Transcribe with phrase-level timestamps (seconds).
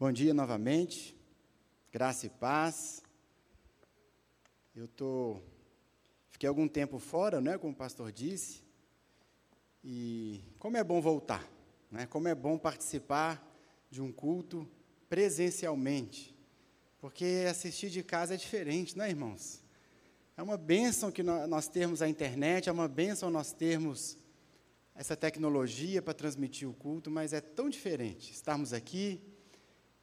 [0.00, 1.14] Bom dia novamente,
[1.92, 3.02] graça e paz.
[4.74, 5.36] Eu tô,
[6.30, 8.62] fiquei algum tempo fora, né, como o pastor disse,
[9.84, 11.46] e como é bom voltar,
[11.90, 13.46] né, como é bom participar
[13.90, 14.66] de um culto
[15.06, 16.34] presencialmente,
[16.98, 19.62] porque assistir de casa é diferente, não é, irmãos?
[20.34, 24.16] É uma bênção que nós termos a internet, é uma bênção nós termos
[24.94, 29.29] essa tecnologia para transmitir o culto, mas é tão diferente estarmos aqui,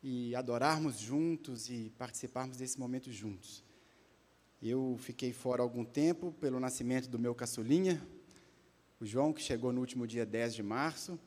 [0.10, 3.62] e adorarmos juntos e participarmos desse momento juntos.
[4.62, 8.02] Eu fiquei fora algum tempo pelo nascimento do meu caçulinha,
[9.02, 11.20] o João, que chegou no último dia 10 de março.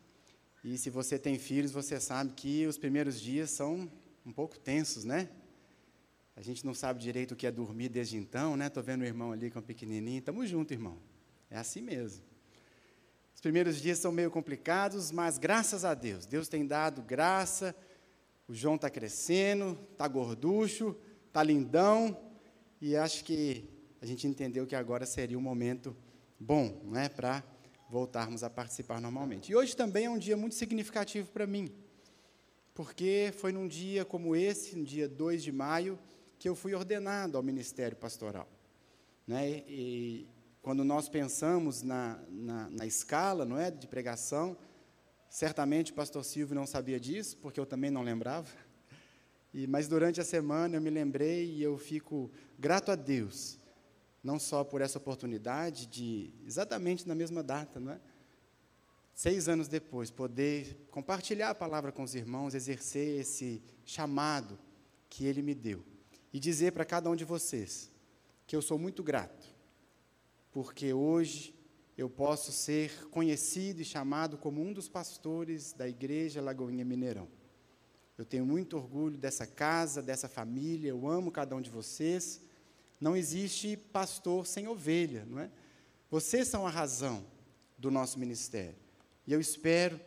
[0.64, 3.86] E se você tem filhos, você sabe que os primeiros dias são
[4.24, 5.28] um pouco tensos, né?
[6.34, 8.68] A gente não sabe direito o que é dormir desde então, né?
[8.68, 10.20] Estou vendo o irmão ali com o pequenininho.
[10.20, 10.96] Estamos juntos, irmão.
[11.50, 12.24] É assim mesmo.
[13.34, 17.76] Os primeiros dias são meio complicados, mas graças a Deus, Deus tem dado graça
[18.50, 20.96] o João está crescendo, está gorducho,
[21.28, 22.20] está lindão,
[22.80, 23.70] e acho que
[24.02, 25.96] a gente entendeu que agora seria um momento
[26.36, 27.44] bom né, para
[27.88, 29.52] voltarmos a participar normalmente.
[29.52, 31.72] E hoje também é um dia muito significativo para mim,
[32.74, 35.96] porque foi num dia como esse, no dia 2 de maio,
[36.36, 38.48] que eu fui ordenado ao ministério pastoral.
[39.28, 39.62] Né?
[39.68, 40.26] E
[40.60, 44.56] quando nós pensamos na, na, na escala não é, de pregação,
[45.30, 48.50] Certamente o pastor Silvio não sabia disso, porque eu também não lembrava.
[49.54, 53.56] E, mas durante a semana eu me lembrei e eu fico grato a Deus,
[54.24, 58.00] não só por essa oportunidade de, exatamente na mesma data, não é?
[59.14, 64.58] seis anos depois, poder compartilhar a palavra com os irmãos, exercer esse chamado
[65.08, 65.84] que Ele me deu.
[66.32, 67.90] E dizer para cada um de vocês
[68.46, 69.46] que eu sou muito grato,
[70.50, 71.54] porque hoje
[72.00, 77.28] eu posso ser conhecido e chamado como um dos pastores da Igreja Lagoinha Mineirão.
[78.16, 82.40] Eu tenho muito orgulho dessa casa, dessa família, eu amo cada um de vocês.
[82.98, 85.50] Não existe pastor sem ovelha, não é?
[86.10, 87.22] Vocês são a razão
[87.76, 88.78] do nosso ministério.
[89.26, 90.00] E eu espero,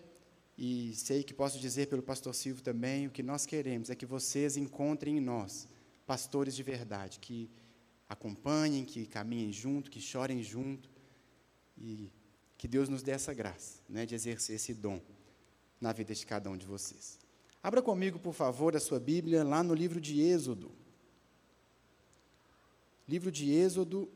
[0.58, 4.06] e sei que posso dizer pelo pastor Silvio também, o que nós queremos é que
[4.08, 5.68] vocês encontrem em nós
[6.08, 7.52] pastores de verdade, que
[8.10, 10.93] acompanhem, que caminhem junto, que chorem junto,
[11.78, 12.12] e
[12.58, 15.02] que Deus nos dê essa graça, né, de exercer esse dom
[15.80, 17.20] na vida de cada um de vocês.
[17.62, 20.72] Abra comigo, por favor, a sua Bíblia lá no livro de Êxodo.
[23.08, 24.10] Livro de Êxodo,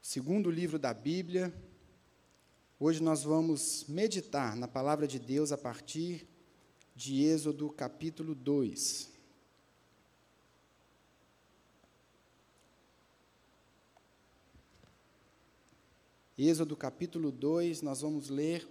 [0.00, 1.52] segundo livro da Bíblia.
[2.80, 6.28] Hoje nós vamos meditar na palavra de Deus a partir
[6.94, 9.17] de Êxodo capítulo 2.
[16.38, 18.64] Êxodo capítulo 2, nós vamos ler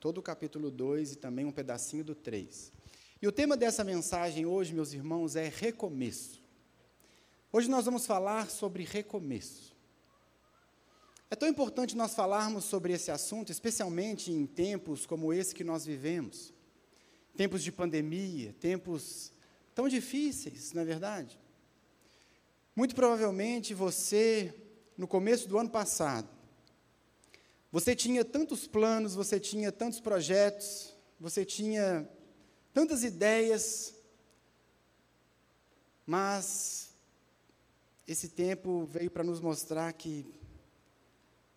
[0.00, 2.72] todo o capítulo 2 e também um pedacinho do 3.
[3.22, 6.42] E o tema dessa mensagem hoje, meus irmãos, é recomeço.
[7.52, 9.76] Hoje nós vamos falar sobre recomeço.
[11.30, 15.86] É tão importante nós falarmos sobre esse assunto, especialmente em tempos como esse que nós
[15.86, 16.52] vivemos.
[17.36, 19.30] Tempos de pandemia, tempos
[19.72, 21.38] tão difíceis, não é verdade?
[22.74, 24.52] Muito provavelmente você,
[24.96, 26.37] no começo do ano passado,
[27.70, 32.08] você tinha tantos planos, você tinha tantos projetos, você tinha
[32.72, 33.94] tantas ideias,
[36.06, 36.90] mas
[38.06, 40.26] esse tempo veio para nos mostrar que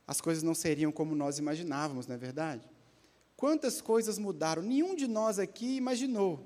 [0.05, 2.69] as coisas não seriam como nós imaginávamos, não é verdade?
[3.38, 4.61] Quantas coisas mudaram?
[4.61, 6.45] Nenhum de nós aqui imaginou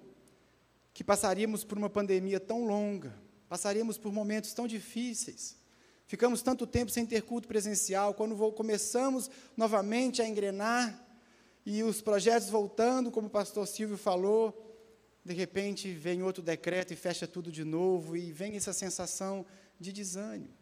[0.94, 3.18] que passaríamos por uma pandemia tão longa,
[3.50, 5.58] passaríamos por momentos tão difíceis.
[6.08, 11.04] Ficamos tanto tempo sem ter culto presencial, quando começamos novamente a engrenar
[11.66, 14.62] e os projetos voltando, como o pastor Silvio falou,
[15.24, 19.44] de repente vem outro decreto e fecha tudo de novo e vem essa sensação
[19.80, 20.54] de desânimo.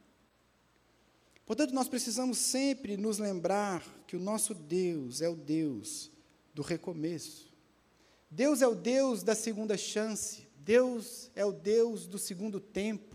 [1.46, 6.10] Portanto, nós precisamos sempre nos lembrar que o nosso Deus é o Deus
[6.54, 7.54] do recomeço.
[8.32, 10.48] Deus é o Deus da segunda chance.
[10.56, 13.13] Deus é o Deus do segundo tempo.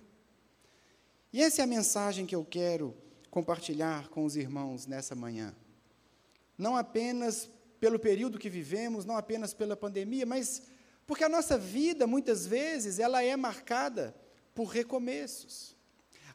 [1.32, 2.96] E essa é a mensagem que eu quero
[3.30, 5.54] compartilhar com os irmãos nessa manhã.
[6.56, 10.62] Não apenas pelo período que vivemos, não apenas pela pandemia, mas
[11.06, 14.14] porque a nossa vida, muitas vezes, ela é marcada
[14.54, 15.76] por recomeços.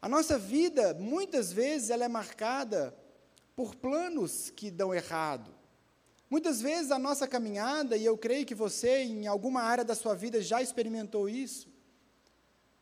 [0.01, 2.95] A nossa vida, muitas vezes, ela é marcada
[3.56, 5.54] por planos que dão errado.
[6.30, 10.16] Muitas vezes a nossa caminhada, e eu creio que você, em alguma área da sua
[10.16, 11.72] vida, já experimentou isso,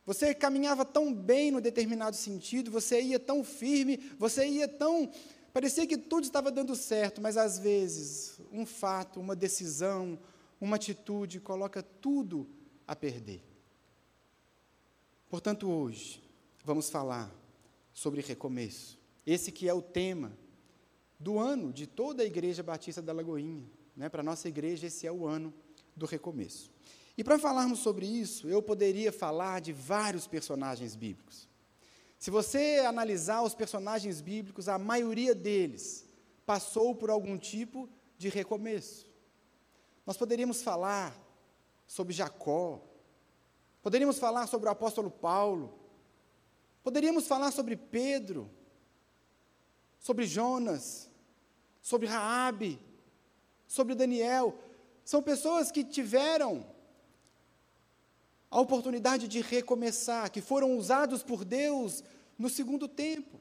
[0.04, 5.10] você caminhava tão bem no determinado sentido, você ia tão firme, você ia tão.
[5.52, 10.18] Parecia que tudo estava dando certo, mas às vezes um fato, uma decisão,
[10.60, 12.48] uma atitude coloca tudo
[12.86, 13.44] a perder.
[15.28, 16.22] Portanto, hoje,
[16.64, 17.32] vamos falar
[17.92, 18.98] sobre recomeço.
[19.24, 20.36] Esse que é o tema
[21.18, 23.64] do ano de toda a Igreja Batista da Lagoinha.
[23.96, 24.08] Né?
[24.08, 25.54] Para a nossa igreja, esse é o ano
[25.94, 26.71] do recomeço.
[27.16, 31.48] E para falarmos sobre isso, eu poderia falar de vários personagens bíblicos.
[32.18, 36.06] Se você analisar os personagens bíblicos, a maioria deles
[36.46, 39.06] passou por algum tipo de recomeço.
[40.06, 41.14] Nós poderíamos falar
[41.86, 42.80] sobre Jacó,
[43.82, 45.78] poderíamos falar sobre o apóstolo Paulo,
[46.82, 48.48] poderíamos falar sobre Pedro,
[49.98, 51.10] sobre Jonas,
[51.80, 52.78] sobre Raabe,
[53.66, 54.58] sobre Daniel.
[55.04, 56.71] São pessoas que tiveram
[58.52, 62.04] a oportunidade de recomeçar, que foram usados por Deus
[62.38, 63.40] no segundo tempo.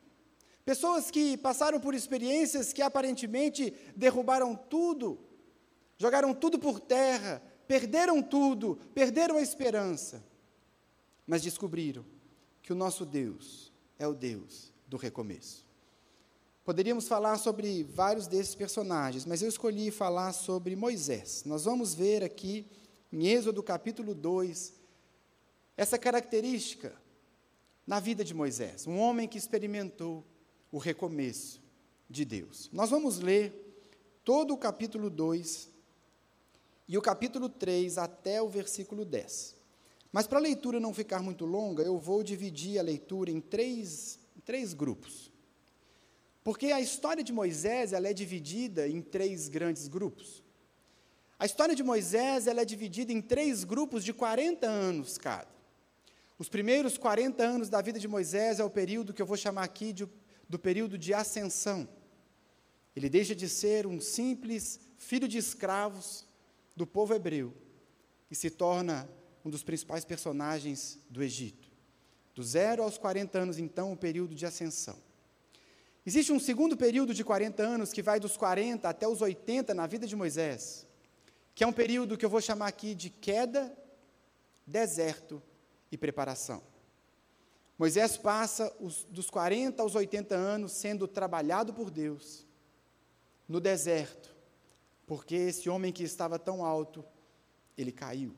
[0.63, 5.19] Pessoas que passaram por experiências que aparentemente derrubaram tudo,
[5.97, 10.23] jogaram tudo por terra, perderam tudo, perderam a esperança,
[11.27, 12.05] mas descobriram
[12.63, 13.69] que o nosso Deus
[13.99, 15.67] é o Deus do recomeço.
[16.63, 21.43] Poderíamos falar sobre vários desses personagens, mas eu escolhi falar sobre Moisés.
[21.45, 22.65] Nós vamos ver aqui
[23.11, 24.79] em Êxodo capítulo 2
[25.81, 26.93] essa característica
[27.87, 30.23] na vida de Moisés, um homem que experimentou
[30.71, 31.59] o recomeço
[32.07, 32.69] de Deus.
[32.71, 33.51] Nós vamos ler
[34.23, 35.71] todo o capítulo 2
[36.87, 39.55] e o capítulo 3 até o versículo 10.
[40.11, 44.19] Mas para a leitura não ficar muito longa, eu vou dividir a leitura em três,
[44.45, 45.31] três grupos.
[46.43, 50.43] Porque a história de Moisés ela é dividida em três grandes grupos.
[51.39, 55.60] A história de Moisés ela é dividida em três grupos de 40 anos cada.
[56.41, 59.61] Os primeiros 40 anos da vida de Moisés é o período que eu vou chamar
[59.61, 60.09] aqui de,
[60.49, 61.87] do período de ascensão.
[62.95, 66.25] Ele deixa de ser um simples filho de escravos
[66.75, 67.53] do povo hebreu
[68.31, 69.07] e se torna
[69.45, 71.69] um dos principais personagens do Egito.
[72.33, 74.97] Do zero aos 40 anos, então, o período de ascensão.
[76.03, 79.85] Existe um segundo período de 40 anos que vai dos 40 até os 80 na
[79.85, 80.87] vida de Moisés,
[81.53, 83.71] que é um período que eu vou chamar aqui de queda,
[84.65, 85.39] deserto
[85.91, 86.63] e preparação.
[87.77, 92.45] Moisés passa os, dos 40 aos 80 anos sendo trabalhado por Deus
[93.47, 94.35] no deserto,
[95.05, 97.03] porque esse homem que estava tão alto,
[97.77, 98.33] ele caiu.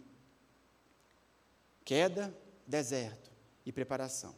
[1.86, 2.36] Queda,
[2.66, 3.32] deserto
[3.66, 4.34] e preparação.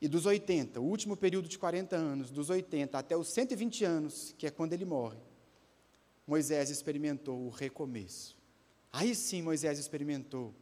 [0.00, 4.34] E dos 80, o último período de 40 anos, dos 80 até os 120 anos,
[4.38, 5.18] que é quando ele morre,
[6.26, 8.38] Moisés experimentou o recomeço.
[8.92, 10.54] Aí sim Moisés experimentou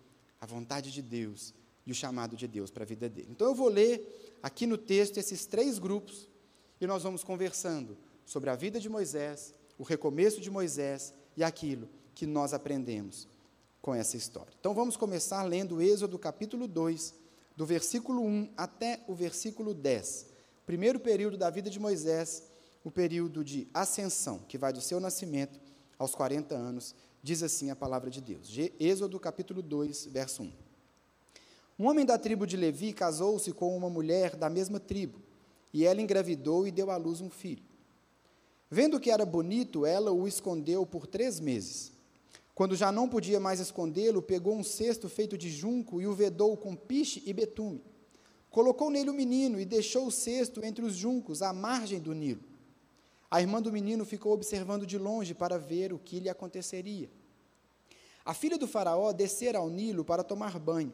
[0.47, 1.53] a vontade de Deus
[1.85, 3.29] e o chamado de Deus para a vida dele.
[3.31, 6.29] Então eu vou ler aqui no texto esses três grupos
[6.81, 11.89] e nós vamos conversando sobre a vida de Moisés, o recomeço de Moisés e aquilo
[12.15, 13.27] que nós aprendemos
[13.83, 14.53] com essa história.
[14.59, 17.13] Então vamos começar lendo Êxodo capítulo 2,
[17.57, 20.27] do versículo 1 até o versículo 10.
[20.63, 22.45] O primeiro período da vida de Moisés,
[22.85, 25.59] o período de ascensão, que vai do seu nascimento
[25.99, 26.95] aos 40 anos
[27.27, 28.57] Diz assim a palavra de Deus.
[28.79, 30.53] Êxodo capítulo 2, verso 1.
[31.77, 35.19] Um homem da tribo de Levi casou-se com uma mulher da mesma tribo,
[35.75, 37.65] e ela engravidou e deu à luz um filho.
[38.71, 41.91] Vendo que era bonito, ela o escondeu por três meses.
[42.55, 46.57] Quando já não podia mais escondê-lo, pegou um cesto feito de junco e o vedou
[46.57, 47.83] com piche e betume.
[48.51, 52.45] Colocou nele o menino e deixou o cesto entre os juncos, à margem do Nilo.
[53.29, 57.11] A irmã do menino ficou observando de longe para ver o que lhe aconteceria.
[58.27, 60.93] A filha do Faraó descera ao Nilo para tomar banho.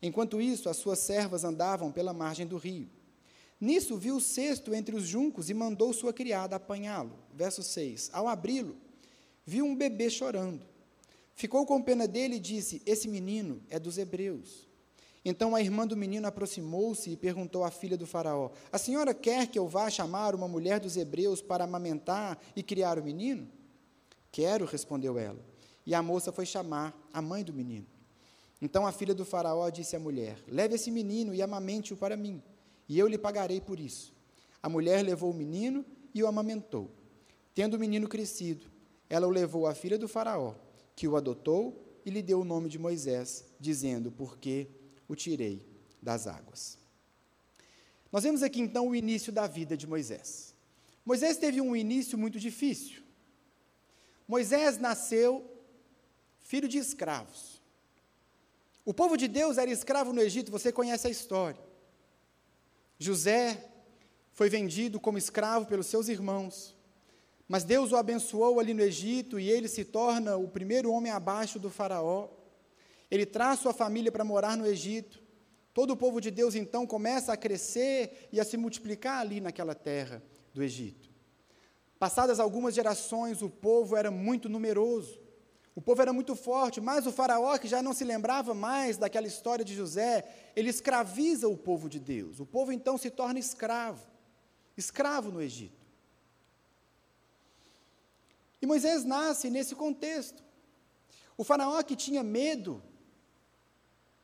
[0.00, 2.88] Enquanto isso, as suas servas andavam pela margem do rio.
[3.60, 7.18] Nisso viu o cesto entre os juncos e mandou sua criada apanhá-lo.
[7.34, 8.08] Verso 6.
[8.14, 8.76] Ao abri-lo,
[9.44, 10.66] viu um bebê chorando.
[11.34, 14.66] Ficou com pena dele e disse: Esse menino é dos hebreus.
[15.22, 19.48] Então a irmã do menino aproximou-se e perguntou à filha do Faraó: A senhora quer
[19.48, 23.48] que eu vá chamar uma mulher dos hebreus para amamentar e criar o menino?
[24.32, 25.53] Quero, respondeu ela.
[25.86, 27.86] E a moça foi chamar a mãe do menino.
[28.60, 32.42] Então a filha do Faraó disse à mulher: Leve esse menino e amamente-o para mim,
[32.88, 34.12] e eu lhe pagarei por isso.
[34.62, 36.90] A mulher levou o menino e o amamentou.
[37.54, 38.66] Tendo o menino crescido,
[39.08, 40.54] ela o levou à filha do Faraó,
[40.96, 44.68] que o adotou e lhe deu o nome de Moisés, dizendo: Porque
[45.06, 45.62] o tirei
[46.00, 46.78] das águas.
[48.10, 50.54] Nós vemos aqui então o início da vida de Moisés.
[51.04, 53.02] Moisés teve um início muito difícil.
[54.26, 55.53] Moisés nasceu
[56.54, 57.60] filho de escravos.
[58.84, 61.60] O povo de Deus era escravo no Egito, você conhece a história.
[62.96, 63.72] José
[64.32, 66.76] foi vendido como escravo pelos seus irmãos,
[67.48, 71.58] mas Deus o abençoou ali no Egito e ele se torna o primeiro homem abaixo
[71.58, 72.28] do Faraó.
[73.10, 75.20] ele traz sua família para morar no Egito.
[75.72, 79.74] Todo o povo de Deus então começa a crescer e a se multiplicar ali naquela
[79.74, 80.22] terra
[80.54, 81.10] do Egito.
[81.98, 85.23] Passadas algumas gerações, o povo era muito numeroso.
[85.74, 89.26] O povo era muito forte, mas o faraó, que já não se lembrava mais daquela
[89.26, 92.38] história de José, ele escraviza o povo de Deus.
[92.38, 94.06] O povo então se torna escravo,
[94.76, 95.84] escravo no Egito.
[98.62, 100.42] E Moisés nasce nesse contexto.
[101.36, 102.80] O faraó que tinha medo,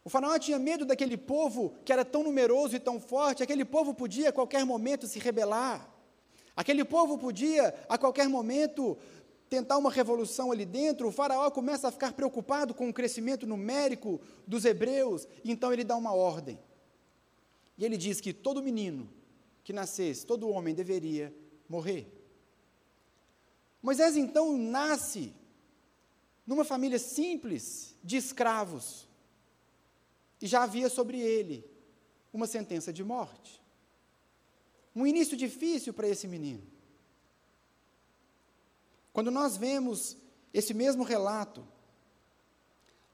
[0.04, 3.92] o faraó tinha medo daquele povo que era tão numeroso e tão forte, aquele povo
[3.92, 5.90] podia a qualquer momento se rebelar.
[6.56, 8.96] Aquele povo podia a qualquer momento
[9.50, 14.20] tentar uma revolução ali dentro, o faraó começa a ficar preocupado com o crescimento numérico
[14.46, 16.56] dos hebreus, então ele dá uma ordem.
[17.76, 19.10] E ele diz que todo menino
[19.64, 21.34] que nascesse, todo homem deveria
[21.68, 22.06] morrer.
[23.82, 25.34] Moisés então nasce
[26.46, 29.08] numa família simples de escravos,
[30.40, 31.68] e já havia sobre ele
[32.32, 33.60] uma sentença de morte.
[34.94, 36.62] Um início difícil para esse menino.
[39.12, 40.16] Quando nós vemos
[40.52, 41.66] esse mesmo relato,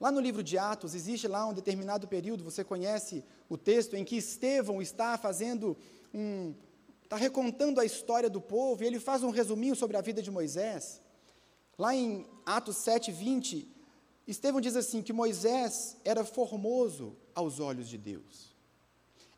[0.00, 4.04] lá no livro de Atos, existe lá um determinado período, você conhece o texto, em
[4.04, 5.76] que Estevão está fazendo
[6.12, 6.54] um.
[7.02, 10.30] está recontando a história do povo, e ele faz um resuminho sobre a vida de
[10.30, 11.00] Moisés.
[11.78, 13.68] Lá em Atos 7, 20,
[14.26, 18.55] Estevão diz assim: que Moisés era formoso aos olhos de Deus.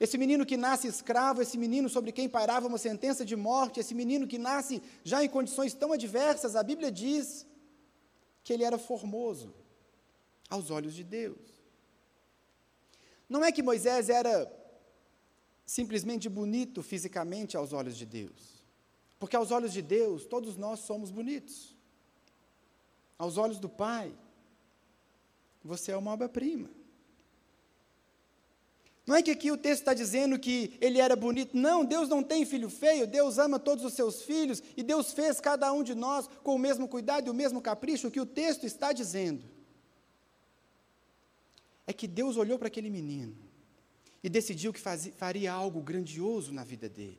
[0.00, 3.94] Esse menino que nasce escravo, esse menino sobre quem pairava uma sentença de morte, esse
[3.94, 7.46] menino que nasce já em condições tão adversas, a Bíblia diz
[8.44, 9.52] que ele era formoso
[10.48, 11.58] aos olhos de Deus.
[13.28, 14.50] Não é que Moisés era
[15.66, 18.62] simplesmente bonito fisicamente aos olhos de Deus,
[19.18, 21.76] porque aos olhos de Deus todos nós somos bonitos.
[23.18, 24.16] Aos olhos do Pai,
[25.62, 26.77] você é uma obra-prima.
[29.08, 31.56] Não é que aqui o texto está dizendo que ele era bonito.
[31.56, 35.40] Não, Deus não tem filho feio, Deus ama todos os seus filhos e Deus fez
[35.40, 38.08] cada um de nós com o mesmo cuidado e o mesmo capricho.
[38.08, 39.42] O que o texto está dizendo
[41.86, 43.34] é que Deus olhou para aquele menino
[44.22, 44.80] e decidiu que
[45.16, 47.18] faria algo grandioso na vida dele.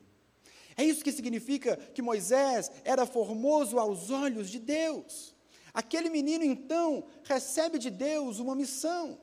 [0.78, 5.34] É isso que significa que Moisés era formoso aos olhos de Deus.
[5.74, 9.20] Aquele menino então recebe de Deus uma missão.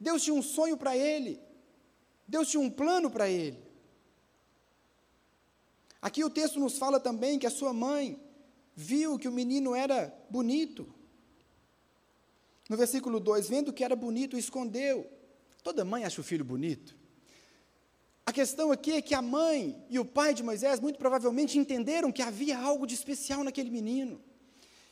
[0.00, 1.44] Deus tinha um sonho para ele.
[2.26, 3.58] Deus tinha um plano para ele.
[6.02, 8.20] Aqui o texto nos fala também que a sua mãe
[8.74, 10.92] viu que o menino era bonito.
[12.68, 15.08] No versículo 2, vendo que era bonito, escondeu.
[15.62, 16.96] Toda mãe acha o filho bonito.
[18.24, 22.10] A questão aqui é que a mãe e o pai de Moisés muito provavelmente entenderam
[22.10, 24.20] que havia algo de especial naquele menino.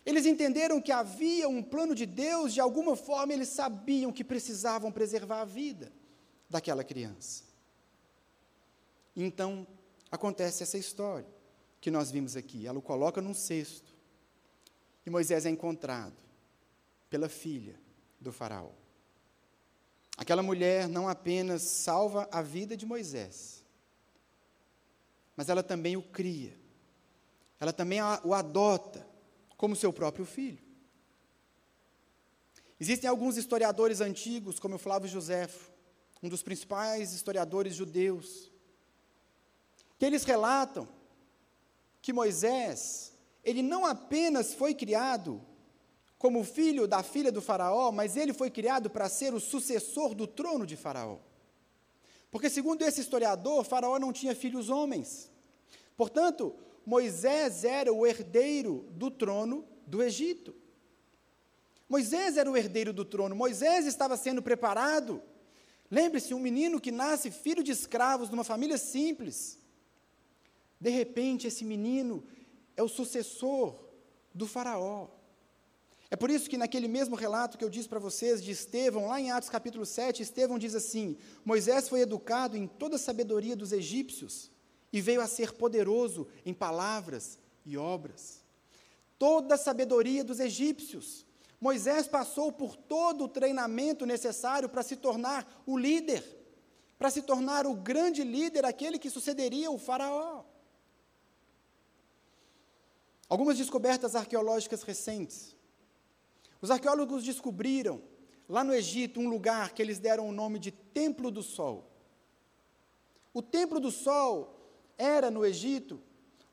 [0.06, 4.92] Eles entenderam que havia um plano de Deus, de alguma forma eles sabiam que precisavam
[4.92, 5.92] preservar a vida
[6.54, 7.42] daquela criança.
[9.16, 9.66] Então,
[10.08, 11.26] acontece essa história
[11.80, 12.64] que nós vimos aqui.
[12.64, 13.92] Ela o coloca num cesto.
[15.04, 16.14] E Moisés é encontrado
[17.11, 17.75] pela filha
[18.20, 18.70] do faraó.
[20.16, 23.64] Aquela mulher não apenas salva a vida de Moisés,
[25.37, 26.56] mas ela também o cria.
[27.58, 29.04] Ela também o adota
[29.56, 30.62] como seu próprio filho.
[32.78, 35.74] Existem alguns historiadores antigos, como o Flávio Joséfo,
[36.25, 38.50] um dos principais historiadores judeus,
[39.99, 40.88] que eles relatam
[42.00, 43.12] que Moisés,
[43.45, 45.45] ele não apenas foi criado
[46.16, 50.26] como filho da filha do Faraó, mas ele foi criado para ser o sucessor do
[50.26, 51.19] trono de Faraó.
[52.31, 55.31] Porque, segundo esse historiador, Faraó não tinha filhos homens.
[55.95, 60.54] Portanto, Moisés era o herdeiro do trono do Egito.
[61.87, 65.23] Moisés era o herdeiro do trono, Moisés estava sendo preparado
[65.98, 69.56] Lembre-se, um menino que nasce filho de escravos numa família simples.
[70.80, 72.24] De repente, esse menino
[72.76, 73.78] é o sucessor
[74.34, 75.06] do Faraó.
[76.10, 79.20] É por isso que naquele mesmo relato que eu disse para vocês de Estevão, lá
[79.20, 83.70] em Atos capítulo 7, Estevão diz assim: Moisés foi educado em toda a sabedoria dos
[83.70, 84.50] egípcios
[84.92, 88.42] e veio a ser poderoso em palavras e obras.
[89.16, 91.24] Toda a sabedoria dos egípcios.
[91.61, 96.23] Moisés passou por todo o treinamento necessário para se tornar o líder,
[96.99, 100.44] para se tornar o grande líder, aquele que sucederia o Faraó.
[103.28, 105.56] Algumas descobertas arqueológicas recentes.
[106.61, 108.02] Os arqueólogos descobriram,
[108.49, 111.90] lá no Egito, um lugar que eles deram o nome de Templo do Sol.
[113.32, 114.54] O Templo do Sol
[114.96, 116.00] era, no Egito,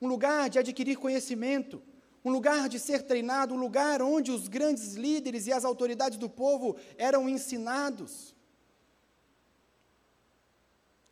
[0.02, 1.82] um lugar de adquirir conhecimento,
[2.24, 6.30] um lugar de ser treinado, um lugar onde os grandes líderes e as autoridades do
[6.30, 8.36] povo eram ensinados.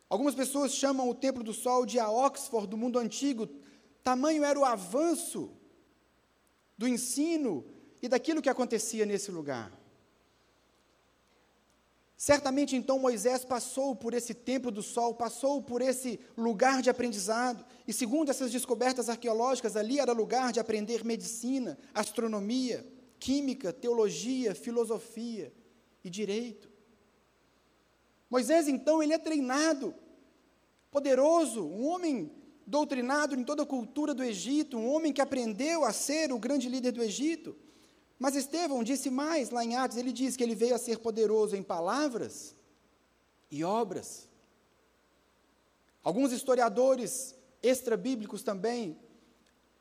[0.08, 3.48] Algumas pessoas chamam o Templo do Sol de a Oxford do mundo antigo,
[4.02, 5.52] tamanho era o avanço
[6.76, 7.64] do ensino
[8.02, 9.79] e daquilo que acontecia nesse lugar.
[12.20, 17.64] Certamente então Moisés passou por esse templo do sol, passou por esse lugar de aprendizado,
[17.88, 22.86] e segundo essas descobertas arqueológicas, ali era lugar de aprender medicina, astronomia,
[23.18, 25.50] química, teologia, filosofia
[26.04, 26.70] e direito.
[28.28, 29.94] Moisés então ele é treinado,
[30.90, 32.30] poderoso, um homem
[32.66, 36.68] doutrinado em toda a cultura do Egito, um homem que aprendeu a ser o grande
[36.68, 37.56] líder do Egito.
[38.20, 41.56] Mas Estevão disse mais lá em Atos, ele diz que ele veio a ser poderoso
[41.56, 42.54] em palavras
[43.50, 44.28] e obras.
[46.04, 48.98] Alguns historiadores extra-bíblicos também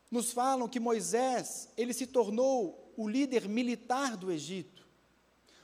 [0.10, 4.88] nos falam que Moisés, ele se tornou o líder militar do Egito.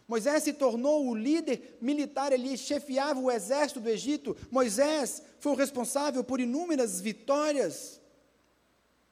[0.05, 4.35] Moisés se tornou o líder militar, ele chefiava o exército do Egito.
[4.51, 8.01] Moisés foi o responsável por inúmeras vitórias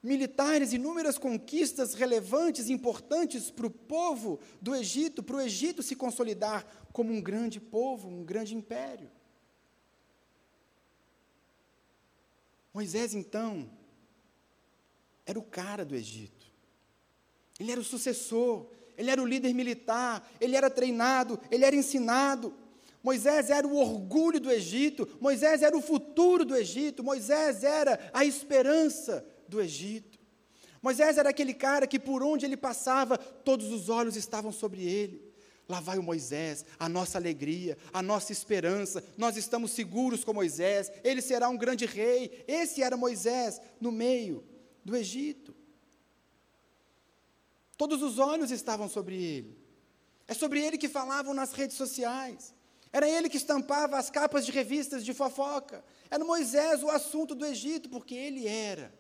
[0.04, 6.66] militares, inúmeras conquistas relevantes, importantes para o povo do Egito, para o Egito se consolidar
[6.92, 9.10] como um grande povo, um grande império.
[12.74, 13.70] Moisés, então,
[15.26, 16.46] era o cara do Egito.
[17.58, 18.68] Ele era o sucessor,
[18.98, 22.54] ele era o líder militar, ele era treinado, ele era ensinado.
[23.02, 28.26] Moisés era o orgulho do Egito, Moisés era o futuro do Egito, Moisés era a
[28.26, 30.20] esperança do Egito.
[30.82, 35.32] Moisés era aquele cara que por onde ele passava, todos os olhos estavam sobre ele.
[35.70, 39.02] Lá vai o Moisés, a nossa alegria, a nossa esperança.
[39.18, 42.44] Nós estamos seguros com Moisés, ele será um grande rei.
[42.48, 44.44] Esse era Moisés no meio
[44.84, 45.56] do Egito.
[47.78, 49.58] Todos os olhos estavam sobre ele.
[50.28, 52.54] É sobre ele que falavam nas redes sociais.
[52.92, 55.84] Era ele que estampava as capas de revistas de fofoca.
[56.12, 58.94] Era Moisés o assunto do Egito, porque ele era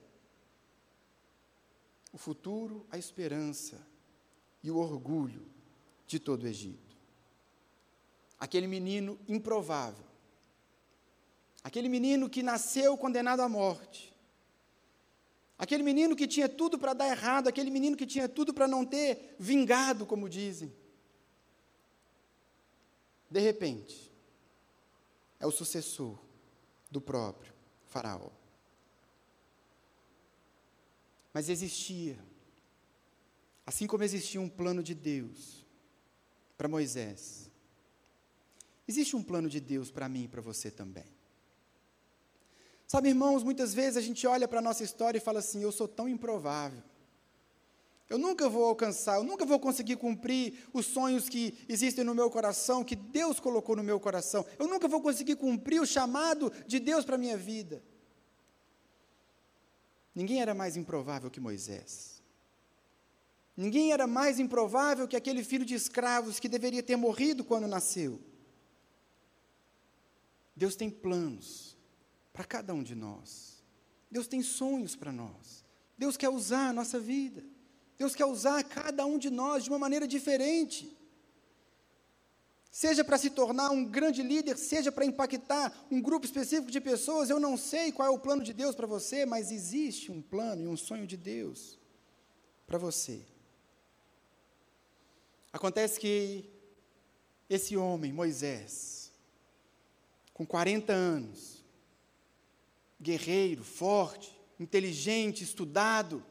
[2.13, 3.85] o futuro, a esperança
[4.63, 5.45] e o orgulho
[6.05, 6.95] de todo o Egito.
[8.39, 10.05] Aquele menino improvável,
[11.63, 14.13] aquele menino que nasceu condenado à morte,
[15.57, 18.85] aquele menino que tinha tudo para dar errado, aquele menino que tinha tudo para não
[18.85, 20.71] ter vingado, como dizem.
[23.27, 24.13] De repente,
[25.39, 26.19] é o sucessor
[26.91, 27.51] do próprio
[27.87, 28.42] Faraó.
[31.33, 32.17] Mas existia,
[33.65, 35.65] assim como existia um plano de Deus
[36.55, 37.49] para Moisés,
[38.87, 41.11] existe um plano de Deus para mim e para você também.
[42.85, 45.71] Sabe, irmãos, muitas vezes a gente olha para a nossa história e fala assim: eu
[45.71, 46.83] sou tão improvável.
[48.07, 52.29] Eu nunca vou alcançar, eu nunca vou conseguir cumprir os sonhos que existem no meu
[52.29, 54.45] coração, que Deus colocou no meu coração.
[54.59, 57.81] Eu nunca vou conseguir cumprir o chamado de Deus para a minha vida.
[60.15, 62.21] Ninguém era mais improvável que Moisés.
[63.55, 68.19] Ninguém era mais improvável que aquele filho de escravos que deveria ter morrido quando nasceu.
[70.55, 71.77] Deus tem planos
[72.31, 73.63] para cada um de nós.
[74.09, 75.63] Deus tem sonhos para nós.
[75.97, 77.43] Deus quer usar a nossa vida.
[77.97, 80.95] Deus quer usar cada um de nós de uma maneira diferente
[82.73, 87.29] seja para se tornar um grande líder, seja para impactar um grupo específico de pessoas,
[87.29, 90.63] eu não sei qual é o plano de Deus para você, mas existe um plano
[90.63, 91.77] e um sonho de Deus
[92.65, 93.21] para você.
[95.53, 96.49] Acontece que
[97.47, 99.11] esse homem, Moisés,
[100.33, 101.63] com 40 anos,
[102.99, 106.25] guerreiro, forte, inteligente, estudado,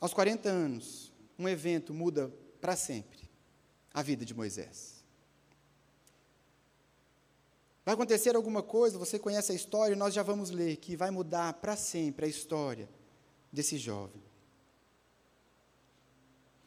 [0.00, 1.09] aos 40 anos,
[1.40, 3.18] um evento muda para sempre
[3.92, 5.02] a vida de Moisés.
[7.84, 11.54] Vai acontecer alguma coisa, você conhece a história, nós já vamos ler, que vai mudar
[11.54, 12.88] para sempre a história
[13.50, 14.22] desse jovem.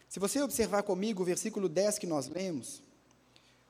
[0.09, 2.81] Se você observar comigo o versículo 10 que nós lemos,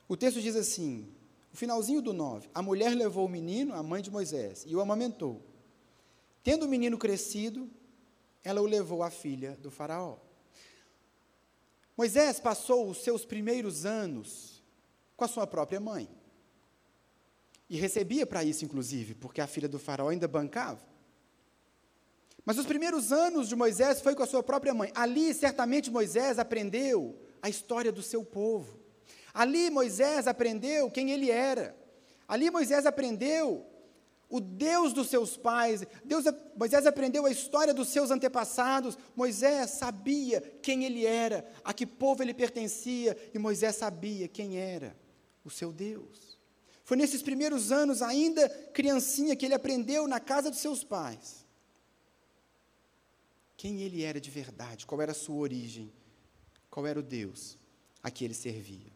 [0.08, 1.06] o texto diz assim:
[1.52, 4.80] o finalzinho do 9: A mulher levou o menino, a mãe de Moisés, e o
[4.80, 5.42] amamentou.
[6.42, 7.70] Tendo o menino crescido,
[8.42, 10.23] ela o levou à filha do Faraó.
[11.96, 14.62] Moisés passou os seus primeiros anos
[15.16, 16.08] com a sua própria mãe.
[17.68, 20.80] E recebia para isso, inclusive, porque a filha do faraó ainda bancava.
[22.44, 24.92] Mas os primeiros anos de Moisés foi com a sua própria mãe.
[24.94, 28.78] Ali, certamente, Moisés aprendeu a história do seu povo.
[29.32, 31.74] Ali, Moisés aprendeu quem ele era.
[32.28, 33.64] Ali, Moisés aprendeu
[34.28, 35.84] o Deus dos seus pais.
[36.04, 36.24] Deus,
[36.56, 38.98] Moisés aprendeu a história dos seus antepassados.
[39.14, 44.96] Moisés sabia quem ele era, a que povo ele pertencia, e Moisés sabia quem era
[45.44, 46.38] o seu Deus.
[46.84, 51.44] Foi nesses primeiros anos, ainda criancinha, que ele aprendeu na casa dos seus pais
[53.56, 55.90] quem ele era de verdade, qual era a sua origem,
[56.68, 57.56] qual era o Deus
[58.02, 58.92] a que ele servia.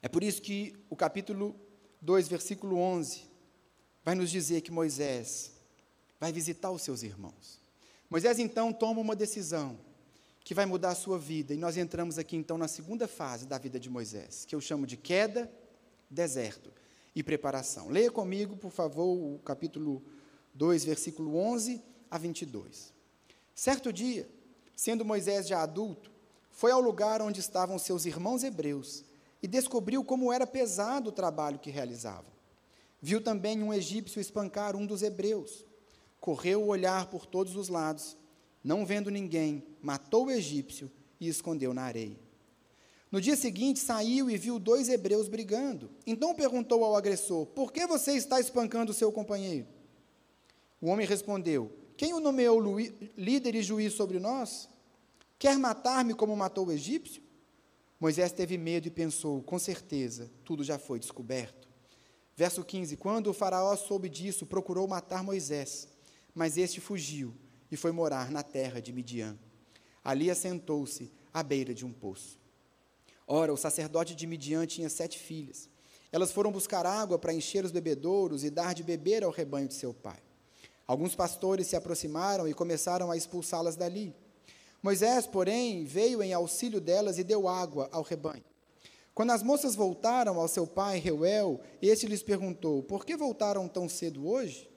[0.00, 1.58] É por isso que o capítulo
[2.00, 3.24] 2, versículo 11,
[4.04, 5.52] vai nos dizer que Moisés
[6.20, 7.60] vai visitar os seus irmãos.
[8.10, 9.78] Moisés então toma uma decisão
[10.44, 13.56] que vai mudar a sua vida, e nós entramos aqui então na segunda fase da
[13.56, 15.50] vida de Moisés, que eu chamo de queda,
[16.10, 16.70] deserto
[17.14, 17.88] e preparação.
[17.88, 20.02] Leia comigo, por favor, o capítulo
[20.52, 22.92] 2, versículo 11 a 22.
[23.54, 24.28] Certo dia,
[24.76, 26.12] sendo Moisés já adulto,
[26.50, 29.02] foi ao lugar onde estavam seus irmãos hebreus
[29.42, 32.33] e descobriu como era pesado o trabalho que realizavam.
[33.06, 35.66] Viu também um egípcio espancar um dos hebreus.
[36.18, 38.16] Correu o olhar por todos os lados.
[38.64, 40.90] Não vendo ninguém, matou o egípcio
[41.20, 42.18] e escondeu na areia.
[43.12, 45.90] No dia seguinte, saiu e viu dois hebreus brigando.
[46.06, 49.68] Então perguntou ao agressor: Por que você está espancando o seu companheiro?
[50.80, 52.58] O homem respondeu: Quem o nomeou
[53.18, 54.66] líder e juiz sobre nós?
[55.38, 57.22] Quer matar-me como matou o egípcio?
[58.00, 61.63] Moisés teve medo e pensou: Com certeza, tudo já foi descoberto.
[62.36, 65.88] Verso 15: Quando o Faraó soube disso, procurou matar Moisés,
[66.34, 67.34] mas este fugiu
[67.70, 69.38] e foi morar na terra de Midian.
[70.02, 72.38] Ali assentou-se à beira de um poço.
[73.26, 75.68] Ora, o sacerdote de Midian tinha sete filhas.
[76.12, 79.74] Elas foram buscar água para encher os bebedouros e dar de beber ao rebanho de
[79.74, 80.18] seu pai.
[80.86, 84.14] Alguns pastores se aproximaram e começaram a expulsá-las dali.
[84.82, 88.44] Moisés, porém, veio em auxílio delas e deu água ao rebanho.
[89.14, 93.88] Quando as moças voltaram ao seu pai, Reuel, este lhes perguntou: Por que voltaram tão
[93.88, 94.68] cedo hoje?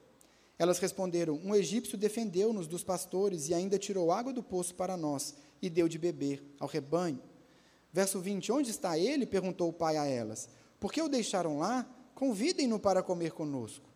[0.60, 5.34] Elas responderam: Um egípcio defendeu-nos dos pastores e ainda tirou água do poço para nós
[5.60, 7.20] e deu de beber ao rebanho.
[7.92, 9.26] Verso 20: Onde está ele?
[9.26, 10.48] perguntou o pai a elas.
[10.80, 11.90] Por que o deixaram lá?
[12.14, 13.90] Convidem-no para comer conosco.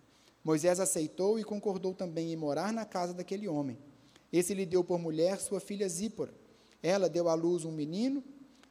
[0.44, 3.78] Moisés aceitou e concordou também em morar na casa daquele homem.
[4.34, 6.34] Esse lhe deu por mulher sua filha Zípora.
[6.82, 8.24] Ela deu à luz um menino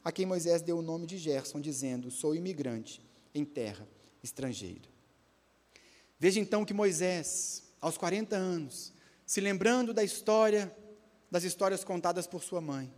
[0.04, 3.00] a quem Moisés deu o nome de Gerson, dizendo: Sou imigrante
[3.34, 3.86] em terra
[4.22, 4.88] estrangeira.
[6.18, 8.92] Veja então que Moisés, aos 40 anos,
[9.24, 10.74] se lembrando da história,
[11.30, 12.92] das histórias contadas por sua mãe,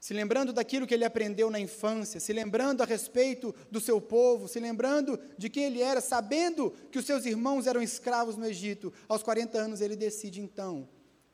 [0.00, 4.46] se lembrando daquilo que ele aprendeu na infância, se lembrando a respeito do seu povo,
[4.46, 8.92] se lembrando de quem ele era, sabendo que os seus irmãos eram escravos no Egito,
[9.08, 10.88] aos 40 anos ele decide então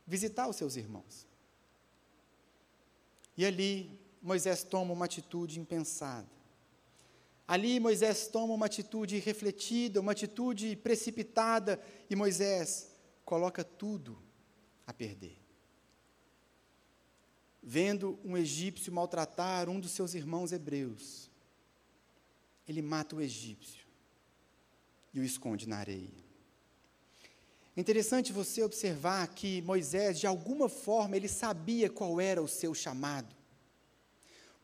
[0.06, 1.26] visitar os seus irmãos.
[3.36, 6.26] E ali Moisés toma uma atitude impensada.
[7.46, 12.90] Ali Moisés toma uma atitude refletida, uma atitude precipitada, e Moisés
[13.22, 14.18] coloca tudo
[14.86, 15.36] a perder.
[17.62, 21.30] Vendo um egípcio maltratar um dos seus irmãos hebreus,
[22.66, 23.86] ele mata o egípcio
[25.12, 26.24] e o esconde na areia.
[27.76, 32.72] É interessante você observar que Moisés, de alguma forma, ele sabia qual era o seu
[32.72, 33.43] chamado.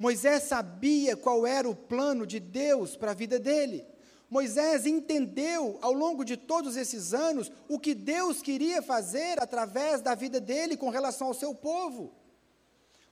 [0.01, 3.85] Moisés sabia qual era o plano de Deus para a vida dele.
[4.31, 10.15] Moisés entendeu ao longo de todos esses anos o que Deus queria fazer através da
[10.15, 12.15] vida dele com relação ao seu povo.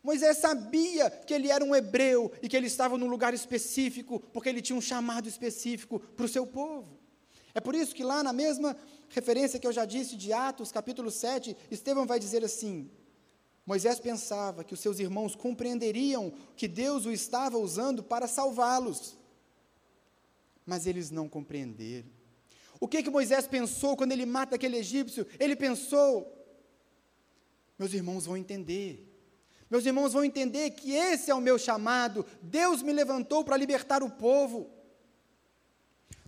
[0.02, 4.48] Moisés sabia que ele era um hebreu e que ele estava num lugar específico, porque
[4.48, 6.98] ele tinha um chamado específico para o seu povo.
[7.54, 8.74] É por isso que lá na mesma
[9.10, 12.90] referência que eu já disse de Atos, capítulo 7, Estevão vai dizer assim:
[13.68, 19.18] Moisés pensava que os seus irmãos compreenderiam que Deus o estava usando para salvá-los.
[20.64, 22.08] Mas eles não compreenderam.
[22.80, 25.26] O que que Moisés pensou quando ele mata aquele egípcio?
[25.38, 26.34] Ele pensou:
[27.78, 29.06] meus irmãos vão entender.
[29.68, 32.24] Meus irmãos vão entender que esse é o meu chamado.
[32.40, 34.70] Deus me levantou para libertar o povo.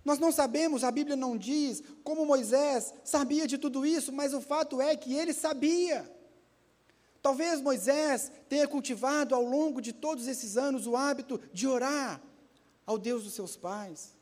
[0.05, 4.41] Nós não sabemos, a Bíblia não diz como Moisés sabia de tudo isso, mas o
[4.41, 6.20] fato é que ele sabia.
[7.21, 12.21] Talvez Moisés tenha cultivado ao longo de todos esses anos o hábito de orar
[12.85, 14.13] ao Deus dos seus pais.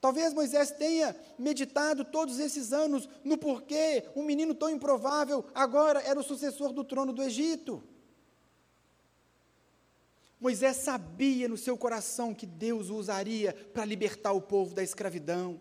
[0.00, 6.18] Talvez Moisés tenha meditado todos esses anos no porquê um menino tão improvável agora era
[6.18, 7.84] o sucessor do trono do Egito.
[10.40, 15.60] Moisés sabia no seu coração que Deus o usaria para libertar o povo da escravidão.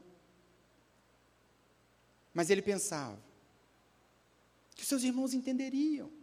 [2.33, 3.19] Mas ele pensava
[4.73, 6.20] que seus irmãos entenderiam.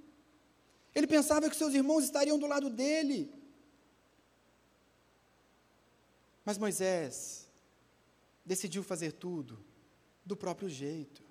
[0.94, 3.32] Ele pensava que seus irmãos estariam do lado dele.
[6.44, 7.46] Mas Moisés
[8.44, 9.62] decidiu fazer tudo
[10.24, 11.22] do próprio jeito.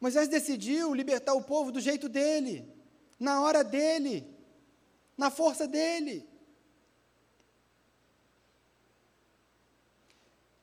[0.00, 2.68] Moisés decidiu libertar o povo do jeito dele,
[3.18, 4.26] na hora dele,
[5.16, 6.28] na força dele.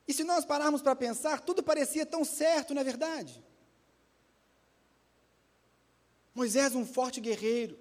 [0.08, 3.44] E se nós pararmos para pensar, tudo parecia tão certo, não é verdade?
[6.40, 7.78] Moisés, um forte guerreiro.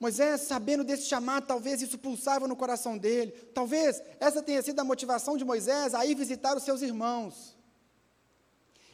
[0.00, 3.32] Moisés, sabendo desse chamado, talvez isso pulsava no coração dele.
[3.52, 7.54] Talvez essa tenha sido a motivação de Moisés a ir visitar os seus irmãos.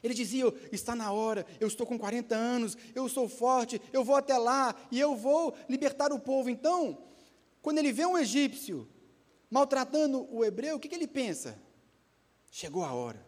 [0.02, 4.16] Ele dizia: Está na hora, eu estou com 40 anos, eu sou forte, eu vou
[4.16, 6.50] até lá e eu vou libertar o povo.
[6.50, 6.98] Então,
[7.62, 8.88] quando ele vê um egípcio
[9.48, 11.56] maltratando o hebreu, o que, que ele pensa?
[12.50, 13.24] Chegou a hora,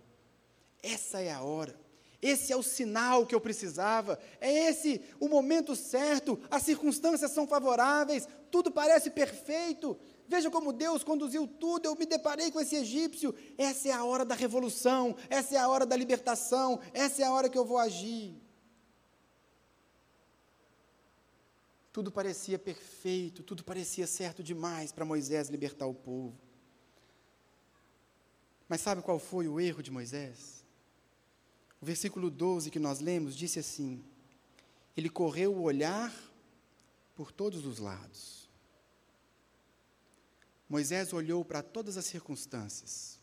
[0.82, 1.78] essa é a hora.
[2.22, 7.46] Esse é o sinal que eu precisava, é esse o momento certo, as circunstâncias são
[7.46, 9.98] favoráveis, tudo parece perfeito.
[10.28, 11.86] Veja como Deus conduziu tudo.
[11.86, 13.34] Eu me deparei com esse egípcio.
[13.58, 17.32] Essa é a hora da revolução, essa é a hora da libertação, essa é a
[17.32, 18.40] hora que eu vou agir.
[21.92, 26.38] Tudo parecia perfeito, tudo parecia certo demais para Moisés libertar o povo.
[28.68, 30.59] Mas sabe qual foi o erro de Moisés?
[31.80, 34.04] O versículo 12 que nós lemos disse assim:
[34.96, 36.14] Ele correu o olhar
[37.14, 38.48] por todos os lados.
[40.68, 43.18] Moisés olhou para todas as circunstâncias.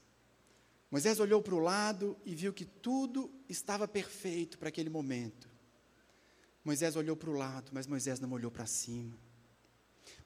[0.89, 5.50] Moisés olhou para o lado e viu que tudo estava perfeito para aquele momento.
[6.63, 9.17] Moisés olhou para o lado, mas Moisés não olhou para cima.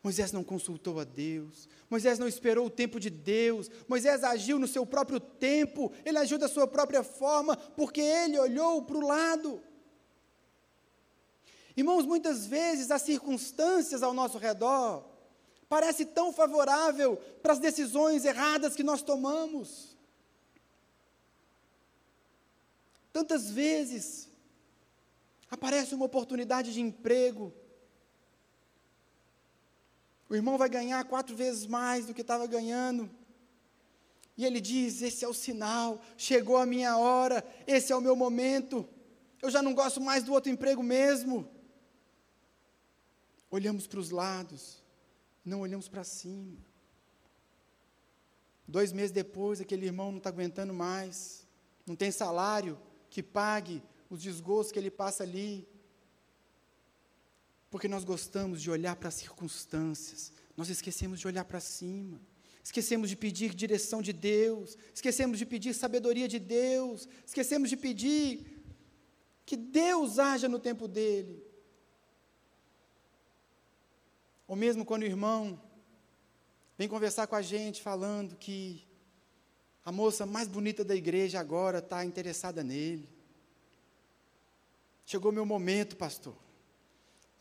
[0.04, 4.68] Moisés não consultou a Deus, Moisés não esperou o tempo de Deus, Moisés agiu no
[4.68, 9.62] seu próprio tempo, ele agiu da sua própria forma, porque ele olhou para o lado.
[11.78, 15.06] Irmãos, muitas vezes as circunstâncias ao nosso redor
[15.70, 19.96] parecem tão favorável para as decisões erradas que nós tomamos.
[23.14, 24.30] Tantas vezes
[25.50, 27.54] aparece uma oportunidade de emprego,
[30.32, 33.12] o irmão vai ganhar quatro vezes mais do que estava ganhando.
[34.38, 38.15] E ele diz: Esse é o sinal, chegou a minha hora, esse é o meu
[38.15, 38.88] momento.
[39.41, 41.46] Eu já não gosto mais do outro emprego mesmo.
[43.50, 44.82] Olhamos para os lados,
[45.44, 46.58] não olhamos para cima.
[48.65, 51.46] Dois meses depois, aquele irmão não está aguentando mais,
[51.86, 55.67] não tem salário que pague os desgostos que ele passa ali.
[57.71, 62.19] Porque nós gostamos de olhar para as circunstâncias, nós esquecemos de olhar para cima,
[62.62, 68.62] esquecemos de pedir direção de Deus, esquecemos de pedir sabedoria de Deus, esquecemos de pedir
[69.45, 71.41] que Deus haja no tempo dele.
[74.45, 75.60] Ou mesmo quando o irmão
[76.77, 78.86] vem conversar com a gente falando que
[79.86, 83.07] a moça mais bonita da igreja agora está interessada nele.
[85.05, 86.51] Chegou meu momento, pastor.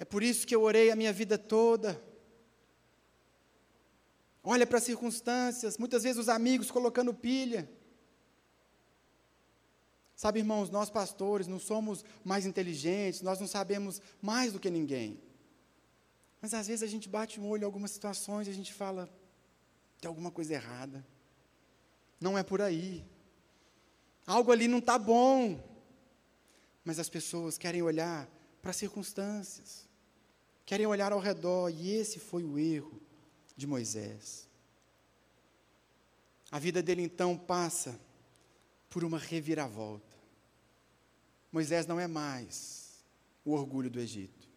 [0.00, 2.02] É por isso que eu orei a minha vida toda.
[4.42, 7.70] Olha para as circunstâncias, muitas vezes os amigos colocando pilha.
[10.16, 15.20] Sabe, irmãos, nós pastores não somos mais inteligentes, nós não sabemos mais do que ninguém.
[16.40, 19.06] Mas às vezes a gente bate um olho em algumas situações e a gente fala:
[20.00, 21.06] tem alguma coisa errada.
[22.18, 23.04] Não é por aí.
[24.26, 25.62] Algo ali não está bom.
[26.86, 28.26] Mas as pessoas querem olhar
[28.62, 29.89] para as circunstâncias
[30.70, 33.02] querem olhar ao redor, e esse foi o erro
[33.56, 34.48] de Moisés.
[36.48, 37.98] A vida dele então passa
[38.88, 40.16] por uma reviravolta.
[41.50, 43.02] Moisés não é mais
[43.44, 44.48] o orgulho do Egito.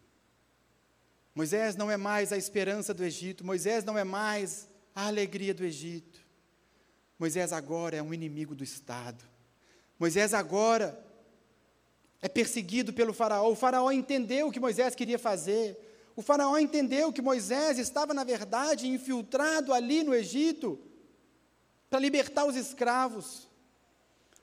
[1.34, 3.44] Moisés não é mais a esperança do Egito.
[3.44, 6.20] Moisés não é mais a alegria do Egito.
[7.18, 9.24] Moisés agora é um inimigo do Estado.
[9.98, 10.96] Moisés agora
[12.22, 13.50] é perseguido pelo Faraó.
[13.50, 15.83] O Faraó entendeu o que Moisés queria fazer.
[16.16, 20.78] O Faraó entendeu que Moisés estava, na verdade, infiltrado ali no Egito
[21.90, 23.48] para libertar os escravos.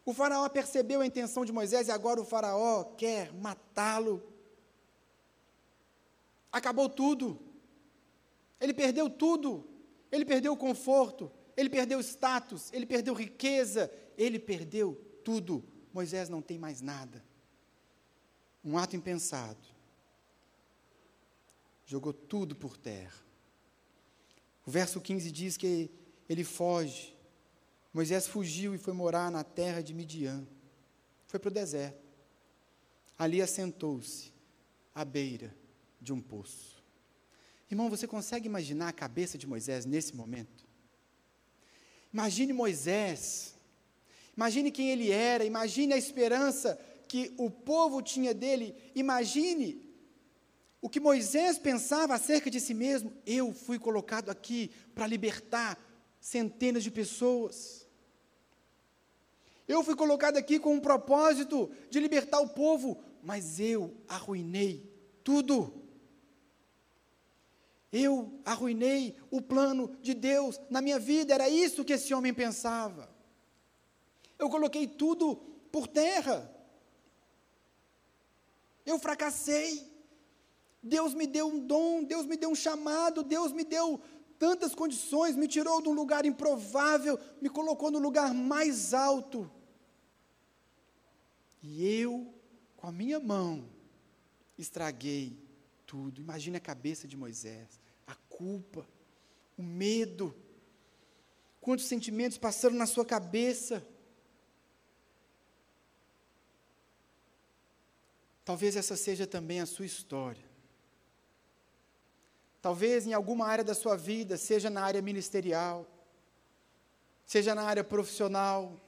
[0.06, 4.22] O Faraó percebeu a intenção de Moisés e agora o Faraó quer matá-lo.
[6.52, 7.40] Acabou tudo.
[8.60, 9.72] Ele perdeu tudo.
[10.12, 15.64] Ele perdeu o conforto, ele perdeu status, ele perdeu riqueza, ele perdeu tudo.
[15.94, 17.24] Moisés não tem mais nada.
[18.64, 19.71] Um ato impensado
[21.92, 23.20] jogou tudo por terra.
[24.66, 25.90] O verso 15 diz que
[26.30, 27.18] ele foge.
[27.94, 30.48] Moisés fugiu e foi morar na terra de Midian.
[31.28, 32.02] Foi para o deserto.
[33.18, 34.32] Ali assentou-se
[34.96, 35.54] à beira
[36.00, 36.82] de um poço.
[37.70, 40.66] Irmão, você consegue imaginar a cabeça de Moisés nesse momento?
[42.14, 43.56] Imagine Moisés
[44.36, 49.91] Imagine quem ele era, imagine a esperança que o povo tinha dele, imagine
[50.82, 53.14] o que Moisés pensava acerca de si mesmo.
[53.26, 55.78] Eu fui colocado aqui para libertar
[56.20, 57.88] centenas de pessoas.
[59.68, 64.92] Eu fui colocado aqui com um propósito de libertar o povo, mas eu arruinei
[65.24, 65.82] tudo.
[67.92, 73.10] Eu arruinei o plano de Deus na minha vida, era isso que esse homem pensava.
[74.40, 75.36] Eu coloquei tudo
[75.72, 76.50] por terra.
[78.86, 79.92] Eu fracassei.
[80.82, 84.02] Deus me deu um dom, Deus me deu um chamado, Deus me deu
[84.40, 89.50] tantas condições, me tirou de um lugar improvável, me colocou no lugar mais alto.
[91.62, 92.34] E eu,
[92.76, 93.70] com a minha mão,
[94.58, 95.38] estraguei
[95.86, 96.20] tudo.
[96.20, 98.88] Imagine a cabeça de Moisés, a culpa,
[99.56, 100.36] o medo.
[101.60, 103.88] Quantos sentimentos passaram na sua cabeça?
[108.44, 110.51] Talvez essa seja também a sua história.
[112.62, 115.88] Talvez em alguma área da sua vida, seja na área ministerial,
[117.26, 118.80] seja na área profissional,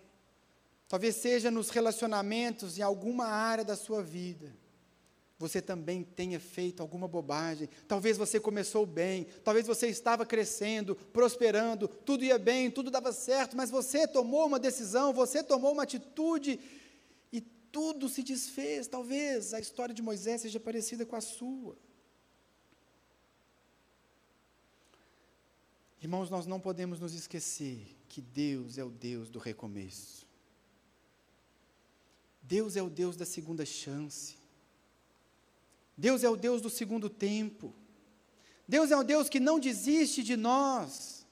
[0.88, 4.56] talvez seja nos relacionamentos, em alguma área da sua vida,
[5.40, 7.68] você também tenha feito alguma bobagem.
[7.88, 13.58] Talvez você começou bem, talvez você estava crescendo, prosperando, tudo ia bem, tudo dava certo,
[13.58, 16.60] mas você tomou uma decisão, você tomou uma atitude
[17.74, 18.88] tudo se desfez.
[18.88, 21.76] Talvez a história de Moisés seja parecida com a sua.
[26.04, 30.28] Irmãos, nós não podemos nos esquecer que Deus é o Deus do recomeço.
[32.42, 34.38] Deus é o Deus da segunda chance.
[35.98, 37.74] Deus é o Deus do segundo tempo.
[38.68, 41.26] Deus é o Deus que não desiste de nós.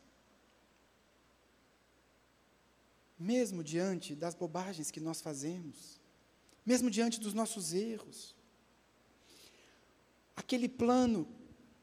[3.20, 6.02] Mesmo diante das bobagens que nós fazemos
[6.66, 8.36] mesmo diante dos nossos erros.
[10.36, 11.28] Aquele plano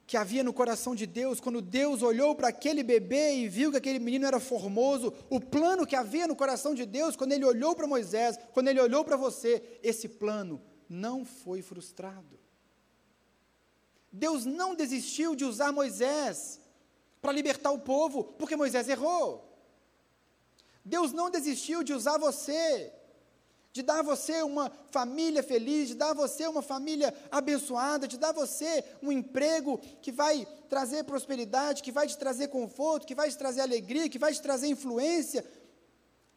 [0.08, 3.76] que havia no coração de Deus, quando Deus olhou para aquele bebê e viu que
[3.76, 7.76] aquele menino era formoso, o plano que havia no coração de Deus, quando ele olhou
[7.76, 12.40] para Moisés, quando ele olhou para você, esse plano não foi frustrado.
[14.10, 16.58] Deus não desistiu de usar Moisés
[17.20, 19.46] para libertar o povo, porque Moisés errou.
[20.82, 22.90] Deus não desistiu de usar você
[23.78, 28.18] de dar a você uma família feliz, de dar a você uma família abençoada, de
[28.18, 33.14] dar a você um emprego que vai trazer prosperidade, que vai te trazer conforto, que
[33.14, 35.44] vai te trazer alegria, que vai te trazer influência.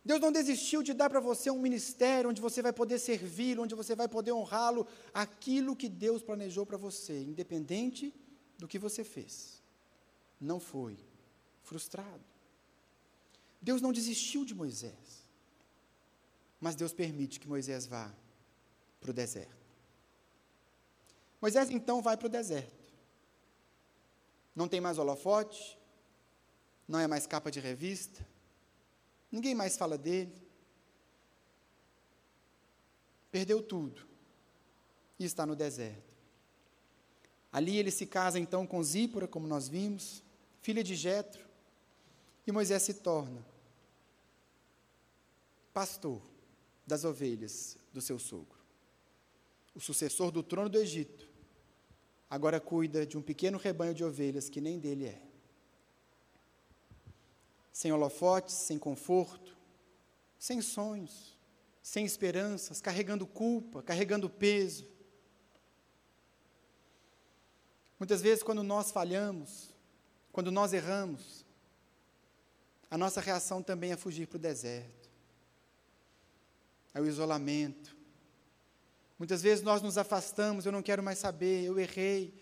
[0.05, 3.73] Deus não desistiu de dar para você um ministério onde você vai poder servir, onde
[3.73, 8.13] você vai poder honrá-lo, aquilo que Deus planejou para você, independente
[8.59, 9.63] do que você fez.
[10.39, 10.95] Não foi
[11.63, 12.23] frustrado.
[13.59, 15.20] Deus não desistiu de Moisés.
[16.61, 18.13] Mas Deus permite que Moisés vá
[18.99, 19.59] para o deserto.
[21.41, 22.79] Moisés então vai para o deserto.
[24.55, 25.77] Não tem mais holofote,
[26.87, 28.23] não é mais capa de revista,
[29.31, 30.39] ninguém mais fala dele.
[33.31, 34.05] Perdeu tudo
[35.17, 36.11] e está no deserto.
[37.51, 40.21] Ali ele se casa então com Zípora, como nós vimos,
[40.61, 41.43] filha de Jetro,
[42.45, 43.43] e Moisés se torna
[45.73, 46.21] pastor
[46.85, 48.59] das ovelhas do seu sogro.
[49.73, 51.29] O sucessor do trono do Egito
[52.29, 55.21] agora cuida de um pequeno rebanho de ovelhas que nem dele é.
[57.71, 59.57] Sem holofotes, sem conforto,
[60.37, 61.37] sem sonhos,
[61.81, 64.87] sem esperanças, carregando culpa, carregando peso.
[67.97, 69.73] Muitas vezes, quando nós falhamos,
[70.31, 71.45] quando nós erramos,
[72.89, 75.00] a nossa reação também é fugir para o deserto
[76.93, 77.95] é o isolamento.
[79.17, 82.33] Muitas vezes nós nos afastamos, eu não quero mais saber, eu errei,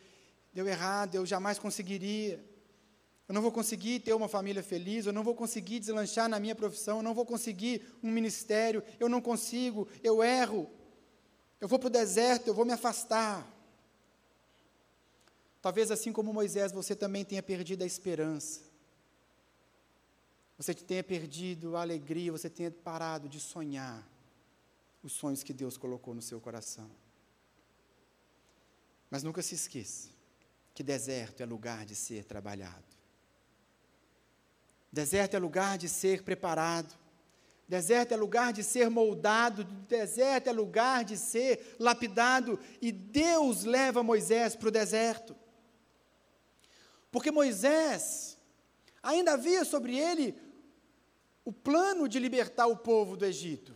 [0.53, 2.43] deu errado, eu jamais conseguiria.
[3.27, 6.55] Eu não vou conseguir ter uma família feliz, eu não vou conseguir deslanchar na minha
[6.55, 10.69] profissão, eu não vou conseguir um ministério, eu não consigo, eu erro.
[11.62, 13.45] Eu vou para o deserto, eu vou me afastar.
[15.62, 18.62] Talvez assim como Moisés, você também tenha perdido a esperança.
[20.58, 24.08] Você tenha perdido a alegria, você tenha parado de sonhar
[25.04, 26.89] os sonhos que Deus colocou no seu coração.
[29.10, 30.10] Mas nunca se esqueça
[30.73, 32.85] que deserto é lugar de ser trabalhado.
[34.91, 36.97] Deserto é lugar de ser preparado.
[37.67, 44.02] Deserto é lugar de ser moldado, deserto é lugar de ser lapidado, e Deus leva
[44.02, 45.35] Moisés para o deserto.
[47.12, 48.39] Porque Moisés,
[49.04, 50.35] ainda havia sobre ele
[51.45, 53.75] o plano de libertar o povo do Egito.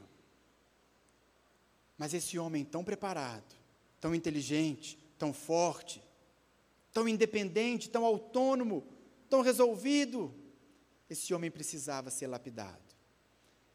[1.97, 3.55] Mas esse homem tão preparado,
[3.99, 6.03] tão inteligente, tão forte,
[6.91, 8.87] tão independente, tão autônomo,
[9.29, 10.33] tão resolvido,
[11.09, 12.81] esse homem precisava ser lapidado.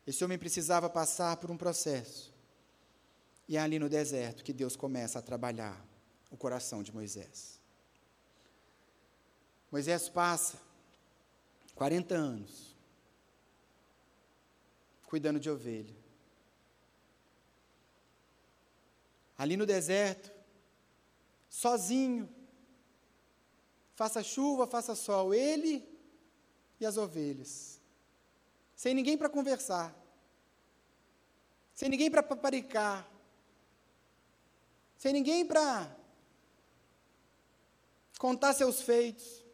[0.07, 2.33] Esse homem precisava passar por um processo.
[3.47, 5.87] E é ali no deserto que Deus começa a trabalhar
[6.31, 7.61] o coração de Moisés.
[9.71, 10.59] Moisés passa
[11.75, 12.77] 40 anos
[15.07, 15.97] cuidando de ovelha.
[19.39, 20.33] Ali no deserto,
[21.49, 22.29] sozinho,
[23.95, 25.89] faça chuva, faça sol, ele
[26.81, 27.81] e as ovelhas,
[28.75, 29.95] sem ninguém para conversar,
[31.73, 33.09] sem ninguém para paparicar,
[34.97, 35.97] sem ninguém para
[38.19, 39.45] contar seus feitos.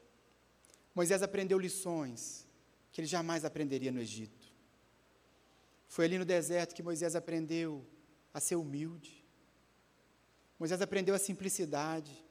[0.94, 2.46] Moisés aprendeu lições
[2.90, 4.46] que ele jamais aprenderia no Egito.
[5.88, 7.86] Foi ali no deserto que Moisés aprendeu
[8.32, 9.23] a ser humilde.
[10.58, 12.24] Moisés aprendeu a simplicidade.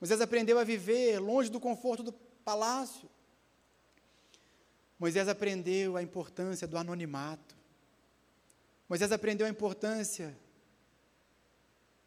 [0.00, 3.08] Moisés aprendeu a viver longe do conforto do palácio.
[4.98, 7.56] Moisés aprendeu a importância do anonimato.
[8.88, 10.36] Moisés aprendeu a importância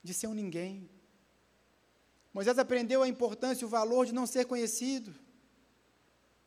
[0.04, 0.90] de ser um ninguém.
[2.34, 5.14] Moisés aprendeu a importância e o valor de não ser conhecido,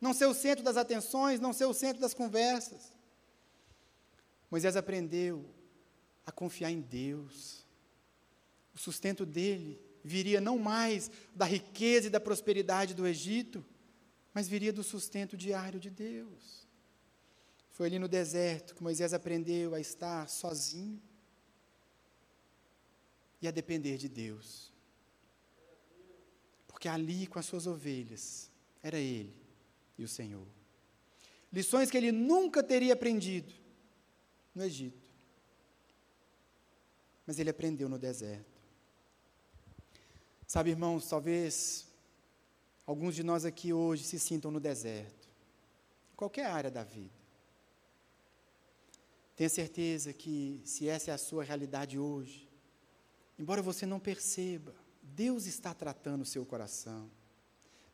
[0.01, 2.93] não ser o centro das atenções, não ser o centro das conversas.
[4.51, 5.45] Moisés aprendeu
[6.25, 7.62] a confiar em Deus.
[8.75, 13.65] O sustento dele viria não mais da riqueza e da prosperidade do Egito,
[14.35, 16.67] mas viria do sustento diário de Deus.
[17.71, 21.01] Foi ali no deserto que Moisés aprendeu a estar sozinho
[23.41, 24.73] e a depender de Deus.
[26.69, 28.51] Porque ali com as suas ovelhas
[28.83, 29.35] era ele
[29.97, 30.47] e o Senhor.
[31.53, 33.53] Lições que ele nunca teria aprendido
[34.55, 35.03] no Egito.
[37.27, 38.52] Mas ele aprendeu no deserto.
[40.53, 41.87] Sabe, irmãos, talvez
[42.87, 45.27] alguns de nós aqui hoje se sintam no deserto,
[46.13, 47.15] em qualquer área da vida.
[49.35, 52.51] Tenha certeza que, se essa é a sua realidade hoje,
[53.39, 57.11] embora você não perceba, Deus está tratando o seu coração,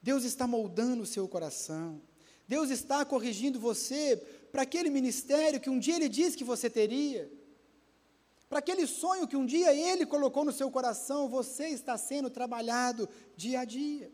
[0.02, 2.02] Deus está moldando o seu coração,
[2.48, 4.16] Deus está corrigindo você
[4.50, 7.30] para aquele ministério que um dia Ele disse que você teria.
[8.48, 13.08] Para aquele sonho que um dia Ele colocou no seu coração, você está sendo trabalhado
[13.36, 14.10] dia a dia.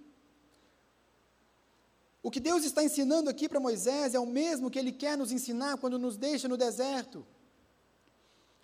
[2.20, 5.30] O que Deus está ensinando aqui para Moisés é o mesmo que Ele quer nos
[5.30, 7.24] ensinar quando nos deixa no deserto.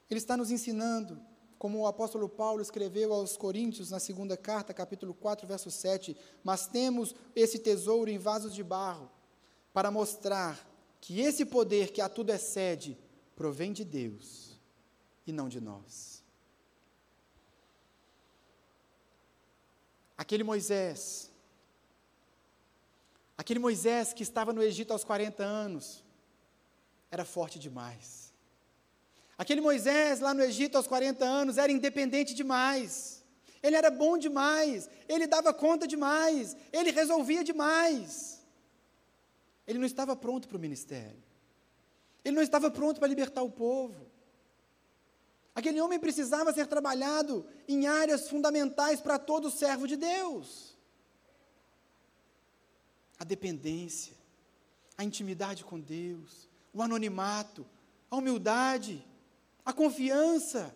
[0.08, 1.22] Ele está nos ensinando,
[1.56, 6.66] como o apóstolo Paulo escreveu aos Coríntios na segunda carta, capítulo 4, verso 7, mas
[6.66, 9.08] temos esse tesouro em vasos de barro,
[9.72, 10.68] para mostrar
[11.00, 12.98] que esse poder que a tudo excede
[13.36, 14.49] provém de Deus
[15.26, 16.22] e não de nós.
[20.16, 21.30] Aquele Moisés,
[23.38, 26.04] aquele Moisés que estava no Egito aos 40 anos,
[27.10, 28.32] era forte demais.
[29.38, 33.24] Aquele Moisés lá no Egito aos 40 anos era independente demais.
[33.62, 38.40] Ele era bom demais, ele dava conta demais, ele resolvia demais.
[39.66, 41.22] Ele não estava pronto para o ministério.
[42.24, 44.09] Ele não estava pronto para libertar o povo.
[45.60, 50.74] Aquele homem precisava ser trabalhado em áreas fundamentais para todo servo de Deus.
[53.18, 54.16] A dependência,
[54.96, 57.66] a intimidade com Deus, o anonimato,
[58.10, 59.06] a humildade,
[59.62, 60.74] a confiança.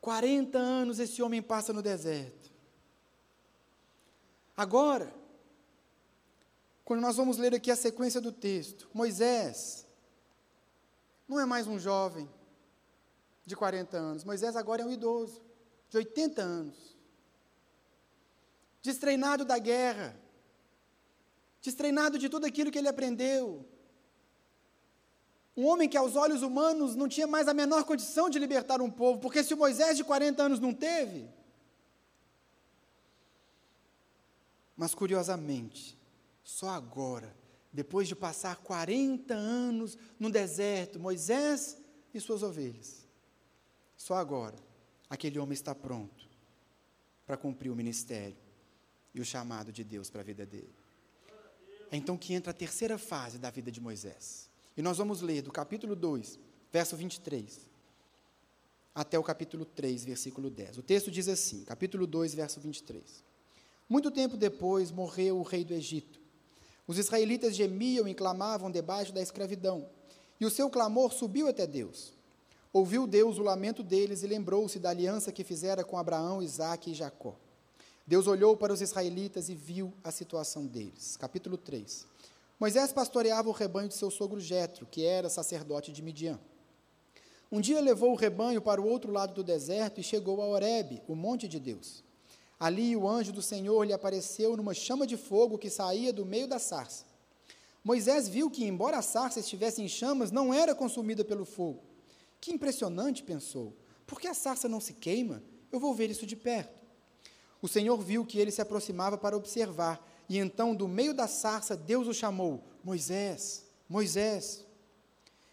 [0.00, 2.50] Quarenta anos esse homem passa no deserto.
[4.56, 5.14] Agora,
[6.84, 9.86] quando nós vamos ler aqui a sequência do texto, Moisés
[11.32, 12.28] não é mais um jovem
[13.44, 14.24] de 40 anos.
[14.24, 15.42] Moisés agora é um idoso,
[15.88, 16.96] de 80 anos.
[18.82, 20.14] Destreinado da guerra,
[21.60, 23.66] destreinado de tudo aquilo que ele aprendeu.
[25.56, 28.90] Um homem que aos olhos humanos não tinha mais a menor condição de libertar um
[28.90, 31.28] povo, porque se o Moisés de 40 anos não teve,
[34.76, 35.98] mas curiosamente,
[36.42, 37.34] só agora,
[37.72, 41.78] depois de passar 40 anos no deserto, Moisés
[42.12, 43.06] e suas ovelhas,
[43.96, 44.56] só agora
[45.08, 46.28] aquele homem está pronto
[47.26, 48.36] para cumprir o ministério
[49.14, 50.74] e o chamado de Deus para a vida dele.
[51.90, 54.48] É então que entra a terceira fase da vida de Moisés.
[54.76, 56.38] E nós vamos ler do capítulo 2,
[56.72, 57.70] verso 23,
[58.94, 60.78] até o capítulo 3, versículo 10.
[60.78, 63.22] O texto diz assim, capítulo 2, verso 23.
[63.88, 66.21] Muito tempo depois morreu o rei do Egito,
[66.86, 69.88] Os israelitas gemiam e clamavam debaixo da escravidão,
[70.40, 72.12] e o seu clamor subiu até Deus.
[72.72, 76.94] Ouviu Deus o lamento deles e lembrou-se da aliança que fizera com Abraão, Isaque e
[76.94, 77.36] Jacó.
[78.06, 81.16] Deus olhou para os israelitas e viu a situação deles.
[81.16, 82.06] Capítulo 3.
[82.58, 86.38] Moisés pastoreava o rebanho de seu sogro Jetro, que era sacerdote de Midian.
[87.50, 91.02] Um dia levou o rebanho para o outro lado do deserto e chegou a Horebe,
[91.06, 92.02] o monte de Deus.
[92.62, 96.46] Ali o anjo do Senhor lhe apareceu numa chama de fogo que saía do meio
[96.46, 97.04] da sarça.
[97.82, 101.82] Moisés viu que, embora a sarça estivesse em chamas, não era consumida pelo fogo.
[102.40, 103.74] Que impressionante, pensou.
[104.06, 105.42] Por que a sarça não se queima?
[105.72, 106.80] Eu vou ver isso de perto.
[107.60, 111.76] O Senhor viu que ele se aproximava para observar, e então, do meio da sarça,
[111.76, 114.64] Deus o chamou: Moisés, Moisés.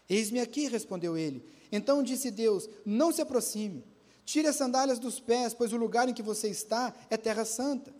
[0.08, 1.44] Eis-me aqui, respondeu ele.
[1.72, 3.84] Então disse Deus: Não se aproxime,
[4.30, 7.92] tire as sandálias dos pés, pois o lugar em que você está é terra santa.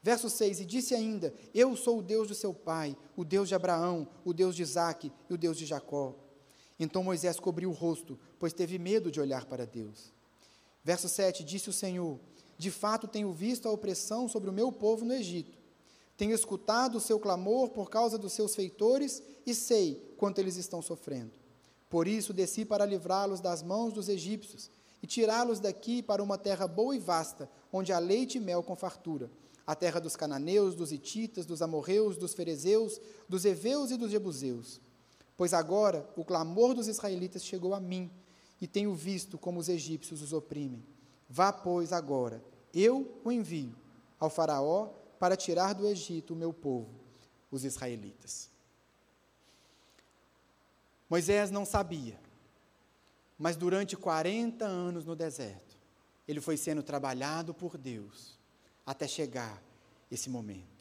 [0.00, 3.56] Verso 6: E disse ainda: Eu sou o Deus de seu pai, o Deus de
[3.56, 6.14] Abraão, o Deus de Isaque e o Deus de Jacó.
[6.78, 10.12] Então Moisés cobriu o rosto, pois teve medo de olhar para Deus.
[10.84, 12.20] Verso 7: Disse o Senhor:
[12.56, 15.58] De fato tenho visto a opressão sobre o meu povo no Egito.
[16.16, 20.80] Tenho escutado o seu clamor por causa dos seus feitores e sei quanto eles estão
[20.80, 21.32] sofrendo.
[21.90, 24.70] Por isso desci para livrá-los das mãos dos egípcios
[25.02, 28.74] e tirá-los daqui para uma terra boa e vasta, onde há leite e mel com
[28.74, 29.30] fartura,
[29.66, 34.80] a terra dos cananeus, dos ititas, dos amorreus, dos ferezeus, dos heveus e dos jebuseus.
[35.36, 38.10] Pois agora o clamor dos israelitas chegou a mim,
[38.60, 40.84] e tenho visto como os egípcios os oprimem.
[41.28, 42.42] Vá, pois, agora,
[42.74, 43.74] eu o envio
[44.18, 44.88] ao Faraó
[45.18, 46.88] para tirar do Egito o meu povo,
[47.50, 48.48] os israelitas.
[51.08, 52.18] Moisés não sabia,
[53.38, 55.76] mas durante 40 anos no deserto,
[56.26, 58.38] ele foi sendo trabalhado por Deus
[58.84, 59.62] até chegar
[60.10, 60.78] esse momento.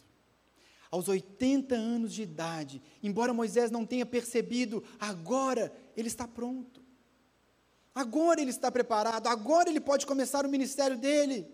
[0.90, 6.82] Aos 80 anos de idade, embora Moisés não tenha percebido, agora ele está pronto.
[7.94, 11.48] Agora ele está preparado, agora ele pode começar o ministério dele.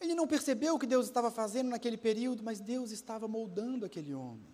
[0.00, 4.12] Ele não percebeu o que Deus estava fazendo naquele período, mas Deus estava moldando aquele
[4.12, 4.53] homem.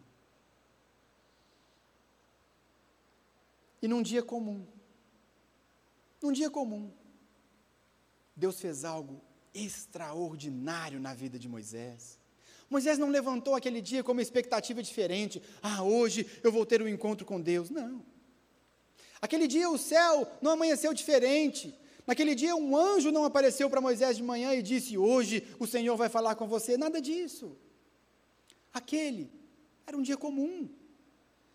[3.83, 4.67] E num dia comum,
[6.23, 6.93] num dia comum,
[8.37, 9.21] Deus fez algo
[9.55, 12.19] extraordinário na vida de Moisés.
[12.69, 15.43] Moisés não levantou aquele dia com uma expectativa diferente.
[15.61, 17.69] Ah, hoje eu vou ter um encontro com Deus.
[17.69, 18.05] Não.
[19.21, 21.75] Aquele dia o céu não amanheceu diferente.
[22.07, 25.97] Naquele dia, um anjo não apareceu para Moisés de manhã e disse: Hoje o Senhor
[25.97, 26.77] vai falar com você.
[26.77, 27.57] Nada disso.
[28.73, 29.31] Aquele
[29.87, 30.69] era um dia comum.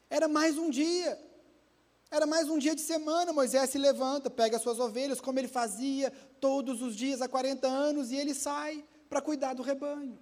[0.09, 1.19] Era mais um dia.
[2.09, 3.33] Era mais um dia de semana.
[3.33, 7.67] Moisés se levanta, pega as suas ovelhas, como ele fazia todos os dias há 40
[7.67, 10.19] anos, e ele sai para cuidar do rebanho.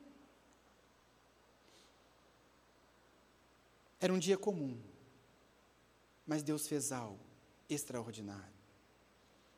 [4.00, 4.78] Era um dia comum.
[6.26, 7.20] Mas Deus fez algo
[7.70, 8.54] extraordinário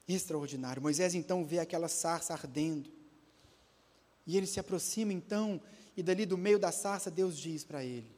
[0.07, 0.81] extraordinário.
[0.81, 2.89] Moisés então vê aquela sarça ardendo.
[4.25, 5.61] E ele se aproxima então,
[5.95, 8.09] e dali do meio da sarça, Deus diz para ele: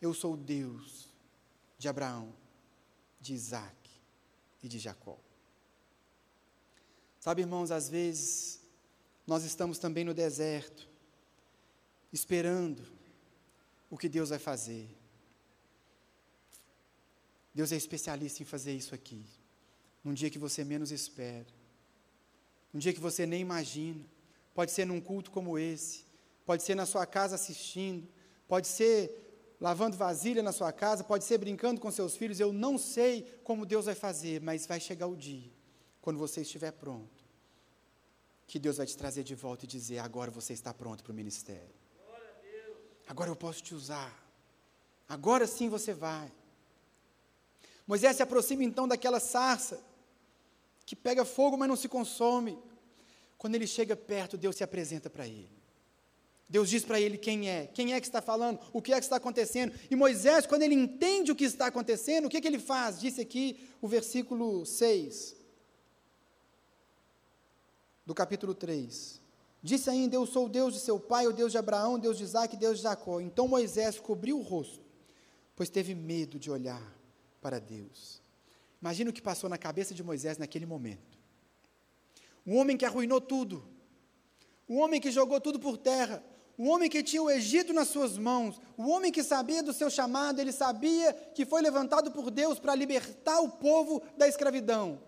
[0.00, 1.08] Eu sou o Deus
[1.78, 2.32] de Abraão,
[3.20, 3.90] de Isaac
[4.62, 5.18] e de Jacó.
[7.18, 8.60] Sabe, irmãos, às vezes
[9.26, 10.88] nós estamos também no deserto,
[12.12, 12.82] esperando
[13.90, 14.88] o que Deus vai fazer.
[17.54, 19.26] Deus é especialista em fazer isso aqui
[20.02, 21.46] num dia que você menos espera,
[22.72, 24.04] num dia que você nem imagina.
[24.54, 26.04] Pode ser num culto como esse,
[26.44, 28.08] pode ser na sua casa assistindo,
[28.48, 29.29] pode ser
[29.60, 32.40] lavando vasilha na sua casa, pode ser brincando com seus filhos.
[32.40, 35.52] Eu não sei como Deus vai fazer, mas vai chegar o dia,
[36.00, 37.24] quando você estiver pronto,
[38.46, 41.14] que Deus vai te trazer de volta e dizer: agora você está pronto para o
[41.14, 41.74] ministério.
[43.06, 44.16] Agora eu posso te usar.
[45.08, 46.32] Agora sim você vai.
[47.86, 49.82] Moisés se aproxima então daquela sarça
[50.86, 52.56] que pega fogo, mas não se consome.
[53.36, 55.59] Quando ele chega perto, Deus se apresenta para ele.
[56.50, 59.04] Deus diz para ele quem é, quem é que está falando, o que é que
[59.04, 59.72] está acontecendo.
[59.88, 62.98] E Moisés, quando ele entende o que está acontecendo, o que, é que ele faz?
[62.98, 65.36] Disse aqui o versículo 6
[68.04, 69.20] do capítulo 3.
[69.62, 72.18] Disse ainda: Eu sou o Deus de seu pai, o Deus de Abraão, o Deus
[72.18, 73.20] de Isaac, Deus de Jacó.
[73.20, 74.84] Então Moisés cobriu o rosto,
[75.54, 76.82] pois teve medo de olhar
[77.40, 78.20] para Deus.
[78.82, 81.16] Imagina o que passou na cabeça de Moisés naquele momento.
[82.44, 83.64] Um homem que arruinou tudo,
[84.68, 86.24] um homem que jogou tudo por terra,
[86.58, 89.88] um homem que tinha o Egito nas suas mãos, um homem que sabia do seu
[89.88, 95.00] chamado, ele sabia que foi levantado por Deus para libertar o povo da escravidão.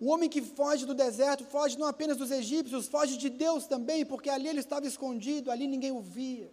[0.00, 4.04] O homem que foge do deserto, foge não apenas dos egípcios, foge de Deus também,
[4.04, 6.50] porque ali ele estava escondido, ali ninguém o via.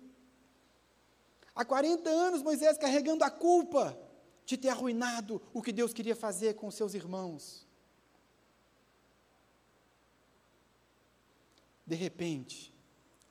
[1.56, 3.98] Há 40 anos Moisés carregando a culpa
[4.46, 7.66] de ter arruinado o que Deus queria fazer com seus irmãos.
[11.86, 12.77] De repente,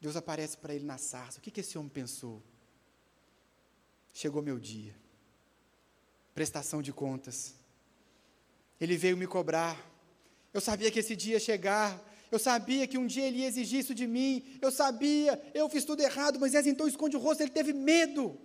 [0.00, 1.38] Deus aparece para ele na sarça.
[1.38, 2.42] O que, que esse homem pensou?
[4.12, 4.94] Chegou meu dia.
[6.34, 7.54] Prestação de contas.
[8.80, 9.78] Ele veio me cobrar.
[10.52, 12.02] Eu sabia que esse dia ia chegar.
[12.30, 14.58] Eu sabia que um dia ele ia exigir isso de mim.
[14.60, 16.38] Eu sabia, eu fiz tudo errado.
[16.38, 18.38] Moisés então esconde o rosto, ele teve medo.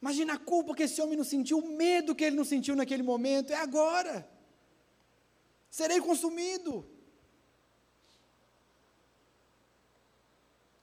[0.00, 3.02] Imagina a culpa que esse homem não sentiu, o medo que ele não sentiu naquele
[3.02, 3.52] momento.
[3.52, 4.28] É agora.
[5.70, 6.86] Serei consumido.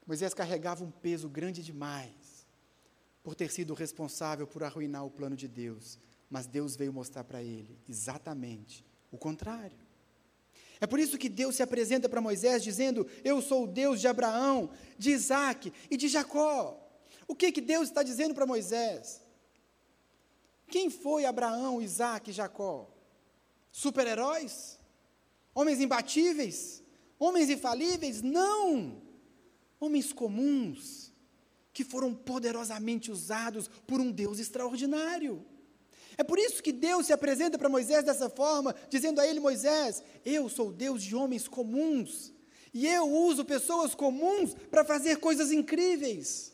[0.05, 2.45] Moisés carregava um peso grande demais
[3.23, 5.99] por ter sido responsável por arruinar o plano de Deus,
[6.29, 9.77] mas Deus veio mostrar para ele exatamente o contrário.
[10.79, 14.07] É por isso que Deus se apresenta para Moisés dizendo: Eu sou o Deus de
[14.07, 16.77] Abraão, de Isaac e de Jacó.
[17.27, 19.21] O que, que Deus está dizendo para Moisés?
[20.67, 22.89] Quem foi Abraão, Isaac e Jacó?
[23.71, 24.79] Super-heróis?
[25.53, 26.81] Homens imbatíveis?
[27.19, 28.21] Homens infalíveis?
[28.21, 29.00] Não!
[29.81, 31.11] Homens comuns,
[31.73, 35.43] que foram poderosamente usados por um Deus extraordinário.
[36.17, 40.03] É por isso que Deus se apresenta para Moisés dessa forma, dizendo a ele: Moisés,
[40.23, 42.31] eu sou Deus de homens comuns,
[42.71, 46.53] e eu uso pessoas comuns para fazer coisas incríveis.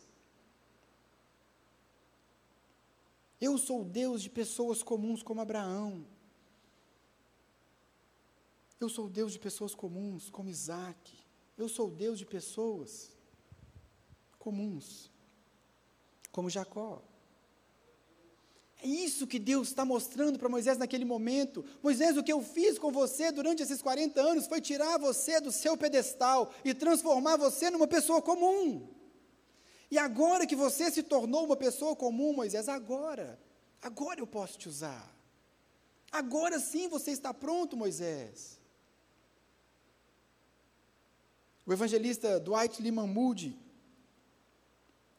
[3.42, 6.06] Eu sou Deus de pessoas comuns como Abraão.
[8.80, 11.14] Eu sou Deus de pessoas comuns como Isaac.
[11.58, 13.17] Eu sou Deus de pessoas
[14.48, 15.12] comuns,
[16.32, 17.02] como Jacó.
[18.82, 21.66] É isso que Deus está mostrando para Moisés naquele momento.
[21.84, 25.52] Moisés, o que eu fiz com você durante esses 40 anos foi tirar você do
[25.52, 28.88] seu pedestal e transformar você numa pessoa comum.
[29.92, 33.38] E agora que você se tornou uma pessoa comum, Moisés, agora,
[33.82, 35.14] agora eu posso te usar.
[36.10, 38.58] Agora sim você está pronto, Moisés.
[41.66, 43.67] O evangelista Dwight Lyman Moody,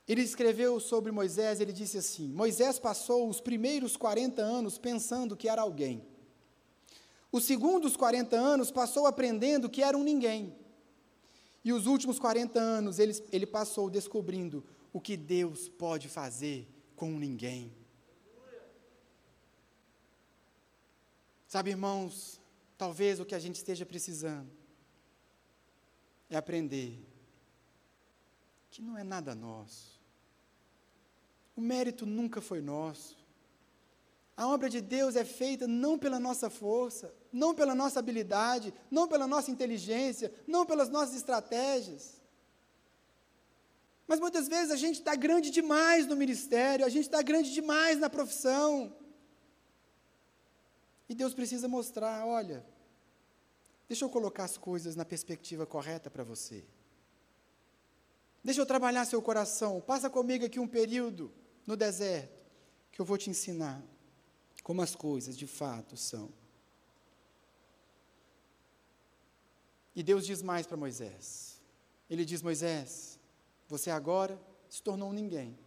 [0.08, 5.48] ele escreveu sobre Moisés, ele disse assim: Moisés passou os primeiros 40 anos pensando que
[5.48, 6.02] era alguém.
[7.30, 10.56] Os segundos 40 anos passou aprendendo que era um ninguém.
[11.62, 17.10] E os últimos 40 anos ele, ele passou descobrindo o que Deus pode fazer com
[17.10, 17.70] ninguém.
[21.46, 22.40] Sabe, irmãos,
[22.78, 24.50] talvez o que a gente esteja precisando
[26.30, 27.06] é aprender
[28.70, 29.97] que não é nada nosso.
[31.58, 33.18] O mérito nunca foi nosso.
[34.36, 39.08] A obra de Deus é feita não pela nossa força, não pela nossa habilidade, não
[39.08, 42.22] pela nossa inteligência, não pelas nossas estratégias.
[44.06, 47.98] Mas muitas vezes a gente está grande demais no ministério, a gente está grande demais
[47.98, 48.94] na profissão.
[51.08, 52.64] E Deus precisa mostrar: olha,
[53.88, 56.64] deixa eu colocar as coisas na perspectiva correta para você.
[58.44, 59.80] Deixa eu trabalhar seu coração.
[59.80, 61.32] Passa comigo aqui um período
[61.68, 62.32] no deserto,
[62.90, 63.84] que eu vou te ensinar
[64.64, 66.30] como as coisas de fato são.
[69.94, 71.60] E Deus diz mais para Moisés.
[72.08, 73.20] Ele diz: Moisés,
[73.68, 75.58] você agora se tornou um ninguém.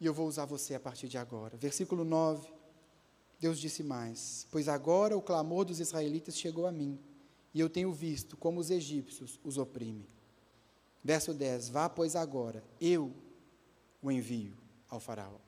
[0.00, 1.56] E eu vou usar você a partir de agora.
[1.56, 2.52] Versículo 9.
[3.38, 6.98] Deus disse mais: Pois agora o clamor dos israelitas chegou a mim,
[7.54, 10.08] e eu tenho visto como os egípcios os oprimem.
[11.04, 13.14] Verso 10: Vá, pois agora, eu
[14.02, 14.56] o envio
[14.88, 15.38] ao Faraó.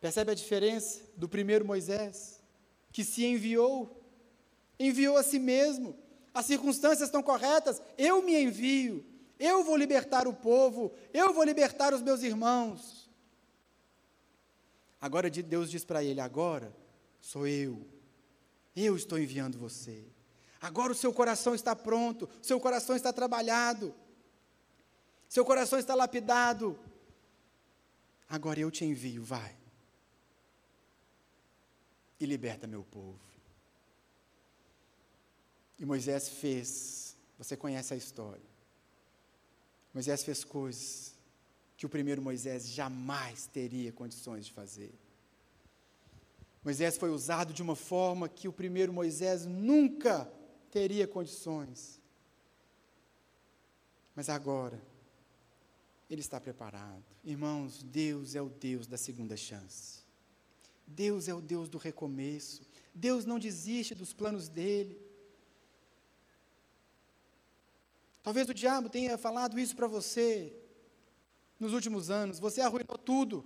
[0.00, 2.40] Percebe a diferença do primeiro Moisés,
[2.92, 4.02] que se enviou,
[4.78, 5.96] enviou a si mesmo,
[6.32, 9.04] as circunstâncias estão corretas, eu me envio,
[9.38, 13.10] eu vou libertar o povo, eu vou libertar os meus irmãos.
[15.00, 16.74] Agora Deus diz para ele: agora
[17.20, 17.86] sou eu,
[18.74, 20.04] eu estou enviando você.
[20.60, 23.94] Agora o seu coração está pronto, seu coração está trabalhado.
[25.28, 26.78] Seu coração está lapidado.
[28.28, 29.56] Agora eu te envio, vai.
[32.18, 33.20] E liberta meu povo.
[35.78, 38.56] E Moisés fez, você conhece a história.
[39.92, 41.14] Moisés fez coisas
[41.76, 44.92] que o primeiro Moisés jamais teria condições de fazer.
[46.64, 50.30] Moisés foi usado de uma forma que o primeiro Moisés nunca
[50.70, 52.00] teria condições.
[54.14, 54.80] Mas agora,
[56.08, 57.04] ele está preparado.
[57.24, 60.04] Irmãos, Deus é o Deus da segunda chance.
[60.86, 62.62] Deus é o Deus do recomeço.
[62.94, 65.00] Deus não desiste dos planos dele.
[68.22, 70.52] Talvez o diabo tenha falado isso para você
[71.58, 72.38] nos últimos anos.
[72.38, 73.44] Você arruinou tudo.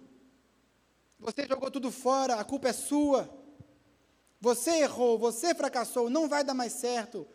[1.19, 3.29] Você jogou tudo fora, a culpa é sua.
[4.41, 7.27] Você errou, você fracassou, não vai dar mais certo.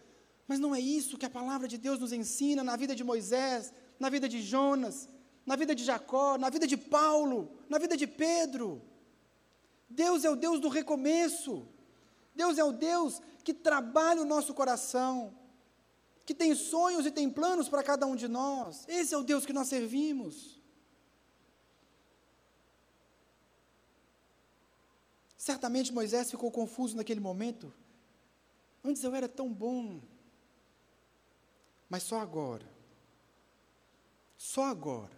[0.47, 3.73] Mas não é isso que a palavra de Deus nos ensina na vida de Moisés,
[3.99, 5.07] na vida de Jonas,
[5.45, 8.81] na vida de Jacó, na vida de Paulo, na vida de Pedro.
[9.89, 11.67] Deus é o Deus do recomeço.
[12.33, 15.33] Deus é o Deus que trabalha o nosso coração,
[16.25, 18.85] que tem sonhos e tem planos para cada um de nós.
[18.87, 20.59] Esse é o Deus que nós servimos.
[25.37, 27.71] Certamente Moisés ficou confuso naquele momento.
[28.83, 30.01] Antes eu era tão bom.
[31.87, 32.67] Mas só agora,
[34.35, 35.14] só agora,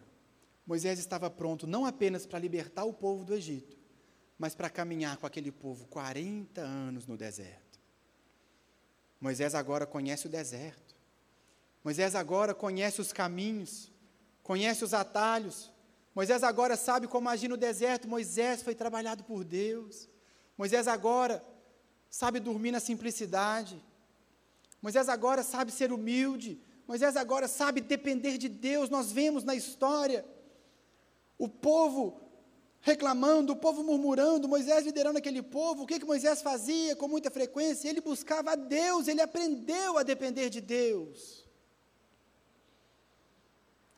[0.68, 3.78] Moisés estava pronto não apenas para libertar o povo do Egito,
[4.38, 7.80] mas para caminhar com aquele povo 40 anos no deserto.
[9.20, 10.94] Moisés agora conhece o deserto.
[11.82, 13.90] Moisés agora conhece os caminhos,
[14.44, 15.72] conhece os atalhos.
[16.14, 18.06] Moisés agora sabe como agir no deserto.
[18.06, 20.10] Moisés foi trabalhado por Deus.
[20.58, 21.42] Moisés agora
[22.10, 23.82] sabe dormir na simplicidade.
[24.82, 26.62] Moisés agora sabe ser humilde.
[26.86, 28.90] Moisés agora sabe depender de Deus.
[28.90, 30.26] Nós vemos na história
[31.38, 32.20] o povo
[32.82, 35.84] reclamando, o povo murmurando, Moisés liderando aquele povo.
[35.84, 37.90] O que, que Moisés fazia com muita frequência?
[37.90, 41.46] Ele buscava a Deus, ele aprendeu a depender de Deus.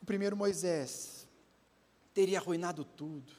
[0.02, 1.28] O primeiro Moisés
[2.14, 3.32] teria arruinado tudo.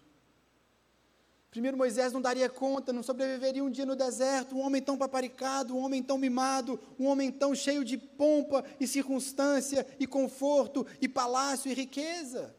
[1.50, 5.74] Primeiro Moisés não daria conta, não sobreviveria um dia no deserto, um homem tão paparicado,
[5.74, 11.08] um homem tão mimado, um homem tão cheio de pompa e circunstância e conforto e
[11.08, 12.54] palácio e riqueza.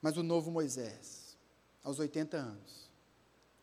[0.00, 1.36] Mas o novo Moisés,
[1.82, 2.90] aos 80 anos,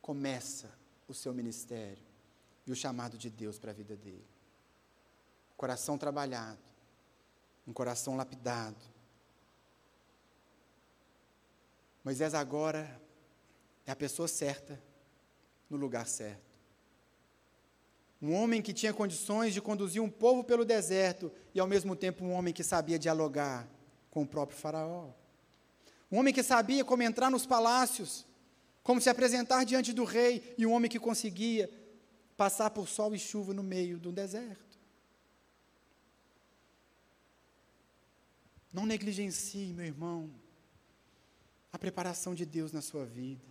[0.02, 0.70] começa
[1.08, 2.04] o seu ministério
[2.66, 4.28] e o chamado de Deus para a vida dele.
[5.56, 6.60] Coração trabalhado,
[7.66, 8.78] um coração lapidado,
[12.08, 12.90] Moisés agora
[13.86, 14.82] é a pessoa certa,
[15.70, 16.58] no lugar certo.
[18.22, 22.24] Um homem que tinha condições de conduzir um povo pelo deserto e, ao mesmo tempo,
[22.24, 23.68] um homem que sabia dialogar
[24.10, 25.10] com o próprio Faraó.
[26.12, 28.26] Um homem que sabia como entrar nos palácios,
[28.84, 31.70] como se apresentar diante do rei, e um homem que conseguia
[32.38, 34.78] passar por sol e chuva no meio do deserto.
[38.72, 40.30] Não negligencie, meu irmão,
[41.74, 43.44] a preparação de Deus na sua vida.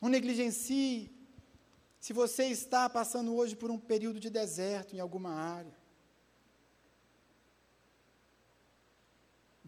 [0.00, 1.10] Não negligencie
[2.00, 5.76] se você está passando hoje por um período de deserto em alguma área.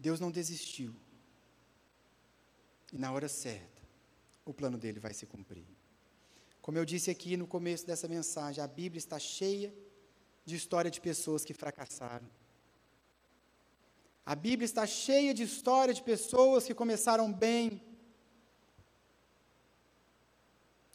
[0.01, 0.93] Deus não desistiu.
[2.91, 3.81] E na hora certa,
[4.43, 5.67] o plano dele vai se cumprir.
[6.61, 9.73] Como eu disse aqui no começo dessa mensagem, a Bíblia está cheia
[10.45, 12.29] de história de pessoas que fracassaram
[14.25, 17.81] a Bíblia está cheia de histórias de pessoas que começaram bem,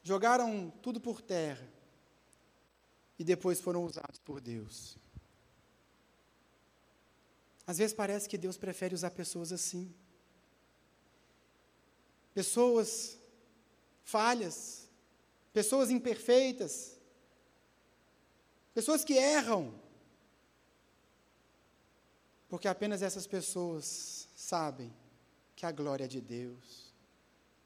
[0.03, 1.69] jogaram tudo por terra
[3.19, 4.97] e depois foram usados por Deus.
[7.67, 9.93] Às vezes parece que Deus prefere usar pessoas assim.
[12.33, 13.19] Pessoas
[14.05, 14.89] falhas,
[15.53, 16.97] pessoas imperfeitas,
[18.73, 19.75] pessoas que erram,
[22.49, 24.95] porque apenas essas pessoas sabem
[25.57, 26.95] que a glória é de Deus.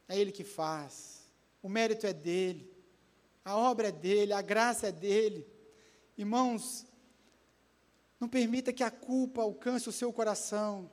[0.09, 1.21] É Ele que faz.
[1.63, 2.73] O mérito é dele.
[3.45, 5.47] A obra é dele, a graça é dele.
[6.17, 6.87] Irmãos,
[8.21, 10.93] não permita que a culpa alcance o seu coração.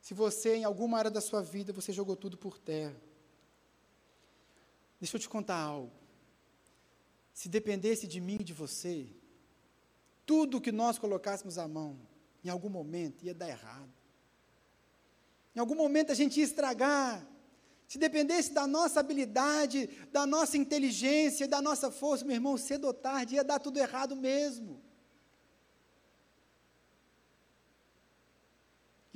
[0.00, 2.96] Se você, em alguma área da sua vida, você jogou tudo por terra.
[4.98, 5.92] Deixa eu te contar algo.
[7.34, 9.06] Se dependesse de mim e de você,
[10.24, 11.98] tudo que nós colocássemos à mão,
[12.42, 13.92] em algum momento ia dar errado.
[15.54, 17.26] Em algum momento a gente ia estragar.
[17.86, 22.94] Se dependesse da nossa habilidade, da nossa inteligência, da nossa força, meu irmão, cedo ou
[22.94, 24.85] tarde ia dar tudo errado mesmo.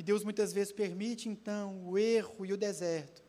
[0.01, 3.23] E Deus muitas vezes permite então o erro e o deserto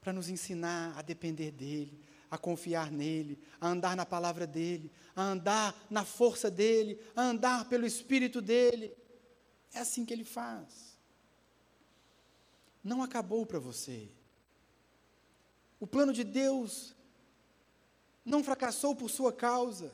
[0.00, 5.22] para nos ensinar a depender dEle, a confiar nele, a andar na palavra dEle, a
[5.22, 8.96] andar na força dEle, a andar pelo Espírito dEle.
[9.72, 10.96] É assim que ele faz.
[12.84, 14.08] Não acabou para você.
[15.80, 16.94] O plano de Deus
[18.24, 19.92] não fracassou por sua causa.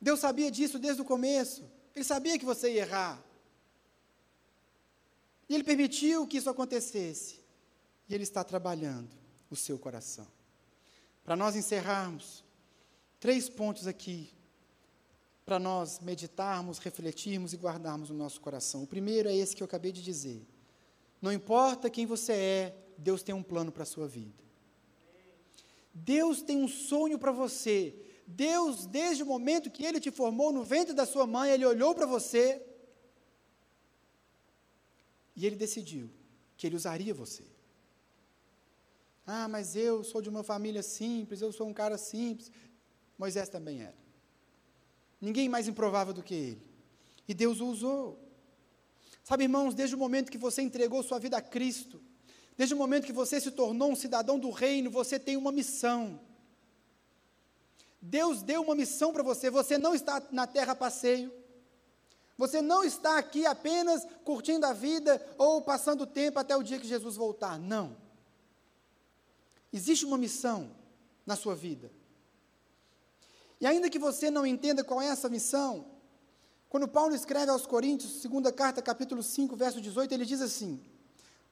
[0.00, 1.70] Deus sabia disso desde o começo.
[1.94, 3.31] Ele sabia que você ia errar.
[5.52, 7.38] E Ele permitiu que isso acontecesse.
[8.08, 9.14] E Ele está trabalhando
[9.50, 10.26] o seu coração.
[11.22, 12.42] Para nós encerrarmos,
[13.20, 14.32] três pontos aqui
[15.44, 18.84] para nós meditarmos, refletirmos e guardarmos no nosso coração.
[18.84, 20.42] O primeiro é esse que eu acabei de dizer.
[21.20, 24.42] Não importa quem você é, Deus tem um plano para a sua vida.
[25.92, 27.94] Deus tem um sonho para você.
[28.26, 31.94] Deus, desde o momento que Ele te formou no ventre da sua mãe, Ele olhou
[31.94, 32.71] para você
[35.34, 36.10] e Ele decidiu
[36.56, 37.44] que Ele usaria você.
[39.26, 42.50] Ah, mas eu sou de uma família simples, eu sou um cara simples.
[43.16, 43.96] Moisés também era.
[45.20, 46.62] Ninguém mais improvável do que ele.
[47.28, 48.18] E Deus o usou.
[49.22, 52.00] Sabe, irmãos, desde o momento que você entregou sua vida a Cristo,
[52.56, 56.20] desde o momento que você se tornou um cidadão do reino, você tem uma missão.
[58.00, 59.48] Deus deu uma missão para você.
[59.48, 61.32] Você não está na terra a passeio.
[62.42, 66.88] Você não está aqui apenas curtindo a vida ou passando tempo até o dia que
[66.88, 67.56] Jesus voltar.
[67.56, 67.96] Não.
[69.72, 70.74] Existe uma missão
[71.24, 71.92] na sua vida.
[73.60, 75.86] E ainda que você não entenda qual é essa missão,
[76.68, 80.82] quando Paulo escreve aos Coríntios, segunda carta, capítulo 5, verso 18, ele diz assim: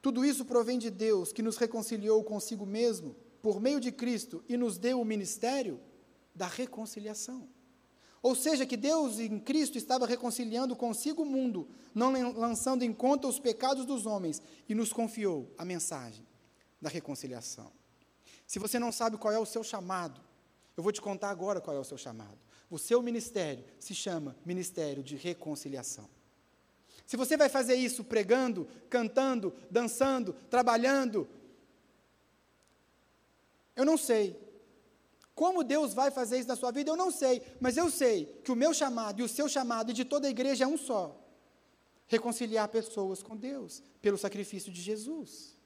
[0.03, 4.57] Tudo isso provém de Deus, que nos reconciliou consigo mesmo, por meio de Cristo, e
[4.57, 5.81] nos deu o ministério
[6.35, 7.49] da reconciliação.
[8.23, 13.27] Ou seja, que Deus em Cristo estava reconciliando consigo o mundo, não lançando em conta
[13.27, 16.27] os pecados dos homens, e nos confiou a mensagem
[16.81, 17.73] da reconciliação.
[18.47, 20.21] Se você não sabe qual é o seu chamado,
[20.77, 22.39] eu vou te contar agora qual é o seu chamado.
[22.71, 26.09] O seu ministério se chama Ministério de Reconciliação.
[27.07, 31.29] Se você vai fazer isso pregando, cantando, dançando, trabalhando,
[33.75, 34.39] eu não sei.
[35.41, 37.41] Como Deus vai fazer isso na sua vida, eu não sei.
[37.59, 40.31] Mas eu sei que o meu chamado e o seu chamado e de toda a
[40.31, 41.19] igreja é um só:
[42.07, 45.57] reconciliar pessoas com Deus, pelo sacrifício de Jesus.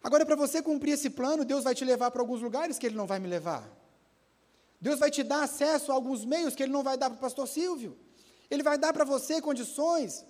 [0.00, 2.94] Agora, para você cumprir esse plano, Deus vai te levar para alguns lugares que Ele
[2.94, 3.68] não vai me levar.
[4.80, 7.20] Deus vai te dar acesso a alguns meios que Ele não vai dar para o
[7.20, 7.98] pastor Silvio.
[8.48, 10.24] Ele vai dar para você condições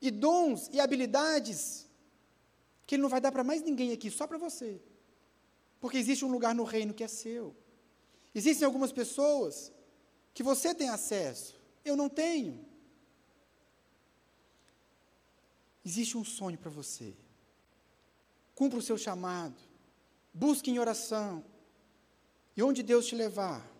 [0.00, 1.86] e dons e habilidades
[2.84, 4.82] que Ele não vai dar para mais ninguém aqui, só para você.
[5.84, 7.54] Porque existe um lugar no reino que é seu.
[8.34, 9.70] Existem algumas pessoas
[10.32, 12.64] que você tem acesso, eu não tenho.
[15.84, 17.12] Existe um sonho para você.
[18.54, 19.60] Cumpra o seu chamado.
[20.32, 21.44] Busque em oração.
[22.56, 23.70] E onde Deus te levar,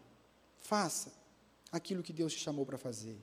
[0.59, 1.11] faça
[1.73, 3.17] aquilo que Deus te chamou para fazer.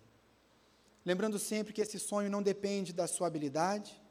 [1.05, 4.01] Lembrando sempre que esse sonho não depende da sua habilidade,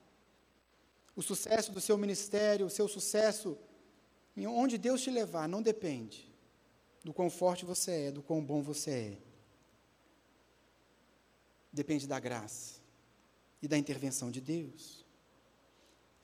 [1.16, 3.58] o sucesso do seu ministério, o seu sucesso
[4.36, 6.30] onde Deus te levar, não depende
[7.04, 9.18] do quão forte você é, do quão bom você é.
[11.72, 12.80] Depende da graça
[13.62, 15.04] e da intervenção de Deus.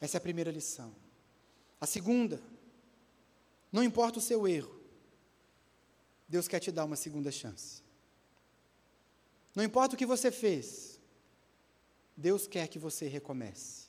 [0.01, 0.95] Essa é a primeira lição.
[1.81, 2.43] A segunda,
[3.71, 4.75] não importa o seu erro,
[6.29, 7.83] Deus quer te dar uma segunda chance.
[9.55, 11.01] Não importa o que você fez,
[12.17, 13.86] Deus quer que você recomece.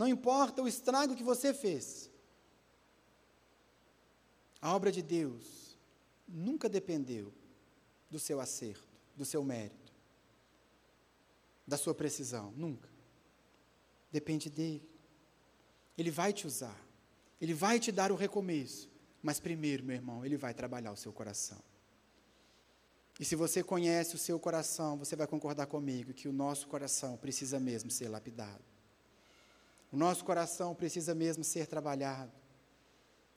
[0.00, 2.08] Não importa o estrago que você fez,
[4.58, 5.76] a obra de Deus
[6.26, 7.30] nunca dependeu
[8.08, 9.92] do seu acerto, do seu mérito,
[11.66, 12.88] da sua precisão, nunca.
[14.10, 14.88] Depende dele.
[15.98, 16.80] Ele vai te usar.
[17.38, 18.88] Ele vai te dar o recomeço.
[19.22, 21.62] Mas primeiro, meu irmão, ele vai trabalhar o seu coração.
[23.18, 27.18] E se você conhece o seu coração, você vai concordar comigo que o nosso coração
[27.18, 28.79] precisa mesmo ser lapidado.
[29.92, 32.32] O nosso coração precisa mesmo ser trabalhado.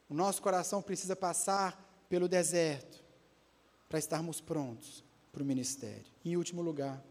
[0.10, 3.04] O nosso coração precisa passar pelo deserto
[3.90, 6.12] para estarmos prontos para o ministério.
[6.24, 7.04] Em último lugar,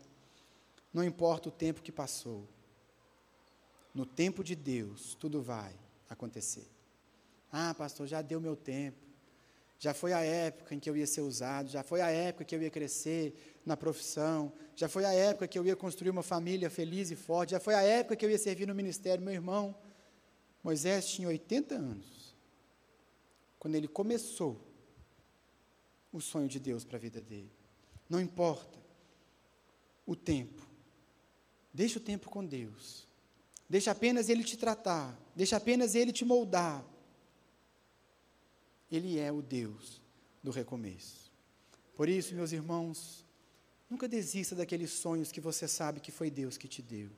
[0.93, 2.47] não importa o tempo que passou,
[3.95, 5.75] no tempo de Deus, tudo vai
[6.09, 6.67] acontecer.
[7.51, 9.12] Ah, pastor, já deu meu tempo.
[9.83, 12.55] Já foi a época em que eu ia ser usado, já foi a época que
[12.55, 16.71] eu ia crescer na profissão, já foi a época que eu ia construir uma família
[16.71, 19.25] feliz e forte, já foi a época que eu ia servir no ministério.
[19.25, 19.75] Meu irmão,
[20.63, 22.37] Moisés tinha 80 anos,
[23.59, 24.57] quando ele começou
[26.13, 27.51] o sonho de Deus para a vida dele.
[28.09, 28.79] Não importa
[30.07, 30.65] o tempo,
[31.75, 33.09] deixa o tempo com Deus.
[33.69, 36.85] Deixa apenas Ele te tratar, deixa apenas Ele te moldar.
[38.93, 40.01] Ele é o Deus
[40.43, 41.33] do recomeço.
[41.97, 43.27] Por isso, meus irmãos,
[43.89, 47.11] nunca desista daqueles sonhos que você sabe que foi Deus que te deu.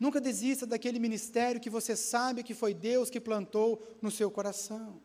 [0.00, 5.00] Nunca desista daquele ministério que você sabe que foi Deus que plantou no seu coração.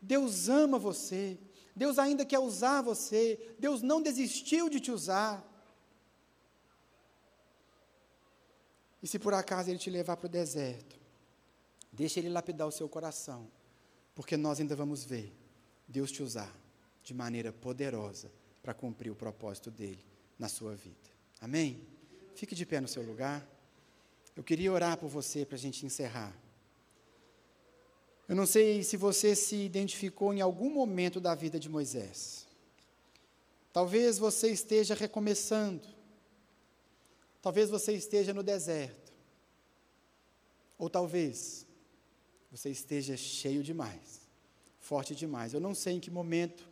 [0.00, 1.38] Deus ama você,
[1.74, 3.54] Deus ainda quer usar você.
[3.58, 5.48] Deus não desistiu de te usar.
[9.02, 10.98] E se por acaso Ele te levar para o deserto,
[11.92, 13.50] deixe Ele lapidar o seu coração,
[14.14, 15.32] porque nós ainda vamos ver
[15.88, 16.54] Deus te usar
[17.02, 18.30] de maneira poderosa
[18.62, 20.04] para cumprir o propósito dele
[20.38, 21.10] na sua vida.
[21.40, 21.80] Amém?
[22.34, 23.46] Fique de pé no seu lugar.
[24.34, 26.34] Eu queria orar por você para a gente encerrar.
[28.28, 32.46] Eu não sei se você se identificou em algum momento da vida de Moisés.
[33.72, 35.86] Talvez você esteja recomeçando.
[37.42, 39.12] Talvez você esteja no deserto.
[40.78, 41.66] Ou talvez
[42.52, 44.20] você esteja cheio demais,
[44.78, 45.54] forte demais.
[45.54, 46.68] Eu não sei em que momento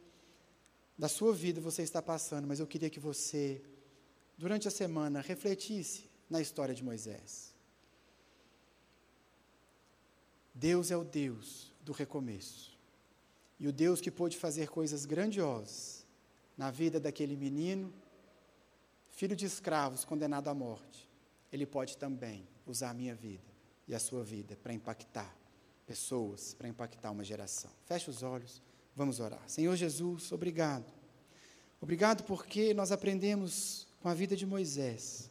[0.97, 3.63] da sua vida você está passando, mas eu queria que você,
[4.37, 7.55] durante a semana, refletisse na história de Moisés.
[10.55, 12.79] Deus é o Deus do recomeço.
[13.59, 16.05] E o Deus que pôde fazer coisas grandiosas
[16.59, 17.91] na vida daquele menino,
[19.09, 21.09] filho de escravos condenado à morte,
[21.51, 23.49] ele pode também usar a minha vida
[23.89, 25.40] e a sua vida para impactar
[25.91, 27.69] pessoas, para impactar uma geração.
[27.85, 28.63] Feche os olhos.
[28.95, 29.43] Vamos orar.
[29.49, 30.85] Senhor Jesus, obrigado.
[31.81, 35.29] Obrigado porque nós aprendemos com a vida de Moisés.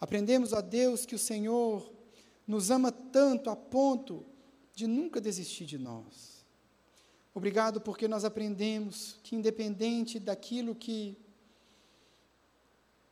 [0.00, 1.88] Aprendemos, ó Deus, que o Senhor
[2.44, 4.26] nos ama tanto a ponto
[4.74, 6.44] de nunca desistir de nós.
[7.32, 11.16] Obrigado porque nós aprendemos que independente daquilo que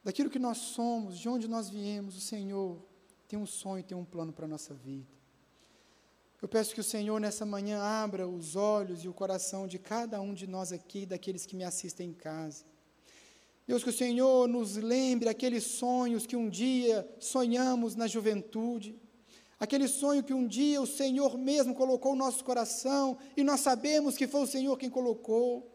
[0.03, 2.83] daquilo que nós somos, de onde nós viemos, o Senhor
[3.29, 5.22] tem um sonho, tem um plano para a nossa vida.
[6.43, 10.21] Eu peço que o Senhor nessa manhã abra os olhos e o coração de cada
[10.21, 12.65] um de nós aqui, daqueles que me assistem em casa.
[13.65, 19.01] Deus, que o Senhor nos lembre aqueles sonhos que um dia sonhamos na juventude,
[19.61, 24.17] aquele sonho que um dia o Senhor mesmo colocou no nosso coração e nós sabemos
[24.17, 25.71] que foi o Senhor quem colocou.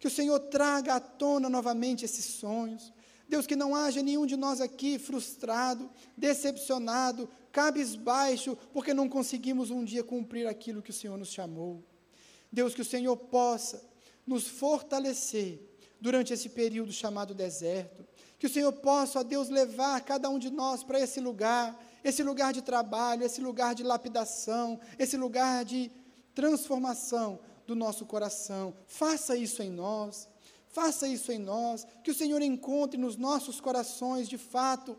[0.00, 2.92] Que o Senhor traga à tona novamente esses sonhos.
[3.28, 9.84] Deus, que não haja nenhum de nós aqui frustrado, decepcionado, cabisbaixo, porque não conseguimos um
[9.84, 11.84] dia cumprir aquilo que o Senhor nos chamou.
[12.50, 13.82] Deus, que o Senhor possa
[14.26, 15.60] nos fortalecer
[16.00, 18.06] durante esse período chamado deserto.
[18.38, 22.22] Que o Senhor possa, ó Deus, levar cada um de nós para esse lugar, esse
[22.22, 25.90] lugar de trabalho, esse lugar de lapidação, esse lugar de
[26.34, 28.74] transformação do nosso coração.
[28.86, 30.27] Faça isso em nós.
[30.68, 34.96] Faça isso em nós, que o Senhor encontre nos nossos corações, de fato,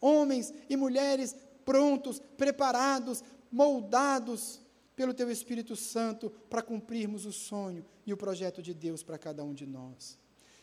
[0.00, 1.34] homens e mulheres
[1.64, 4.60] prontos, preparados, moldados
[4.94, 9.44] pelo Teu Espírito Santo para cumprirmos o sonho e o projeto de Deus para cada
[9.44, 10.18] um de nós.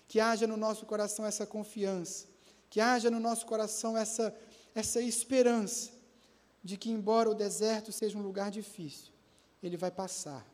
[0.08, 2.28] Que haja no nosso coração essa confiança,
[2.70, 4.36] que haja no nosso coração essa,
[4.76, 5.92] essa esperança
[6.64, 9.14] de que, embora o deserto seja um lugar difícil,
[9.62, 10.46] ele vai passar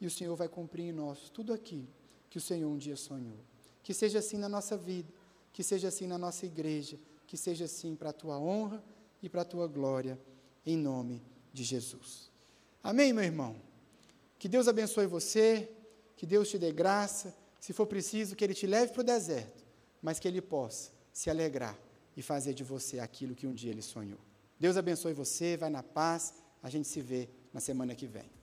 [0.00, 1.97] e o Senhor vai cumprir em nós tudo aquilo
[2.30, 3.38] que o Senhor um dia sonhou.
[3.82, 5.12] Que seja assim na nossa vida,
[5.52, 8.82] que seja assim na nossa igreja, que seja assim para a tua honra
[9.22, 10.18] e para a tua glória,
[10.64, 11.22] em nome
[11.52, 12.30] de Jesus.
[12.82, 13.56] Amém, meu irmão?
[14.38, 15.68] Que Deus abençoe você,
[16.16, 19.64] que Deus te dê graça, se for preciso, que Ele te leve para o deserto,
[20.00, 21.76] mas que Ele possa se alegrar
[22.16, 24.18] e fazer de você aquilo que um dia Ele sonhou.
[24.58, 28.37] Deus abençoe você, vai na paz, a gente se vê na semana que vem.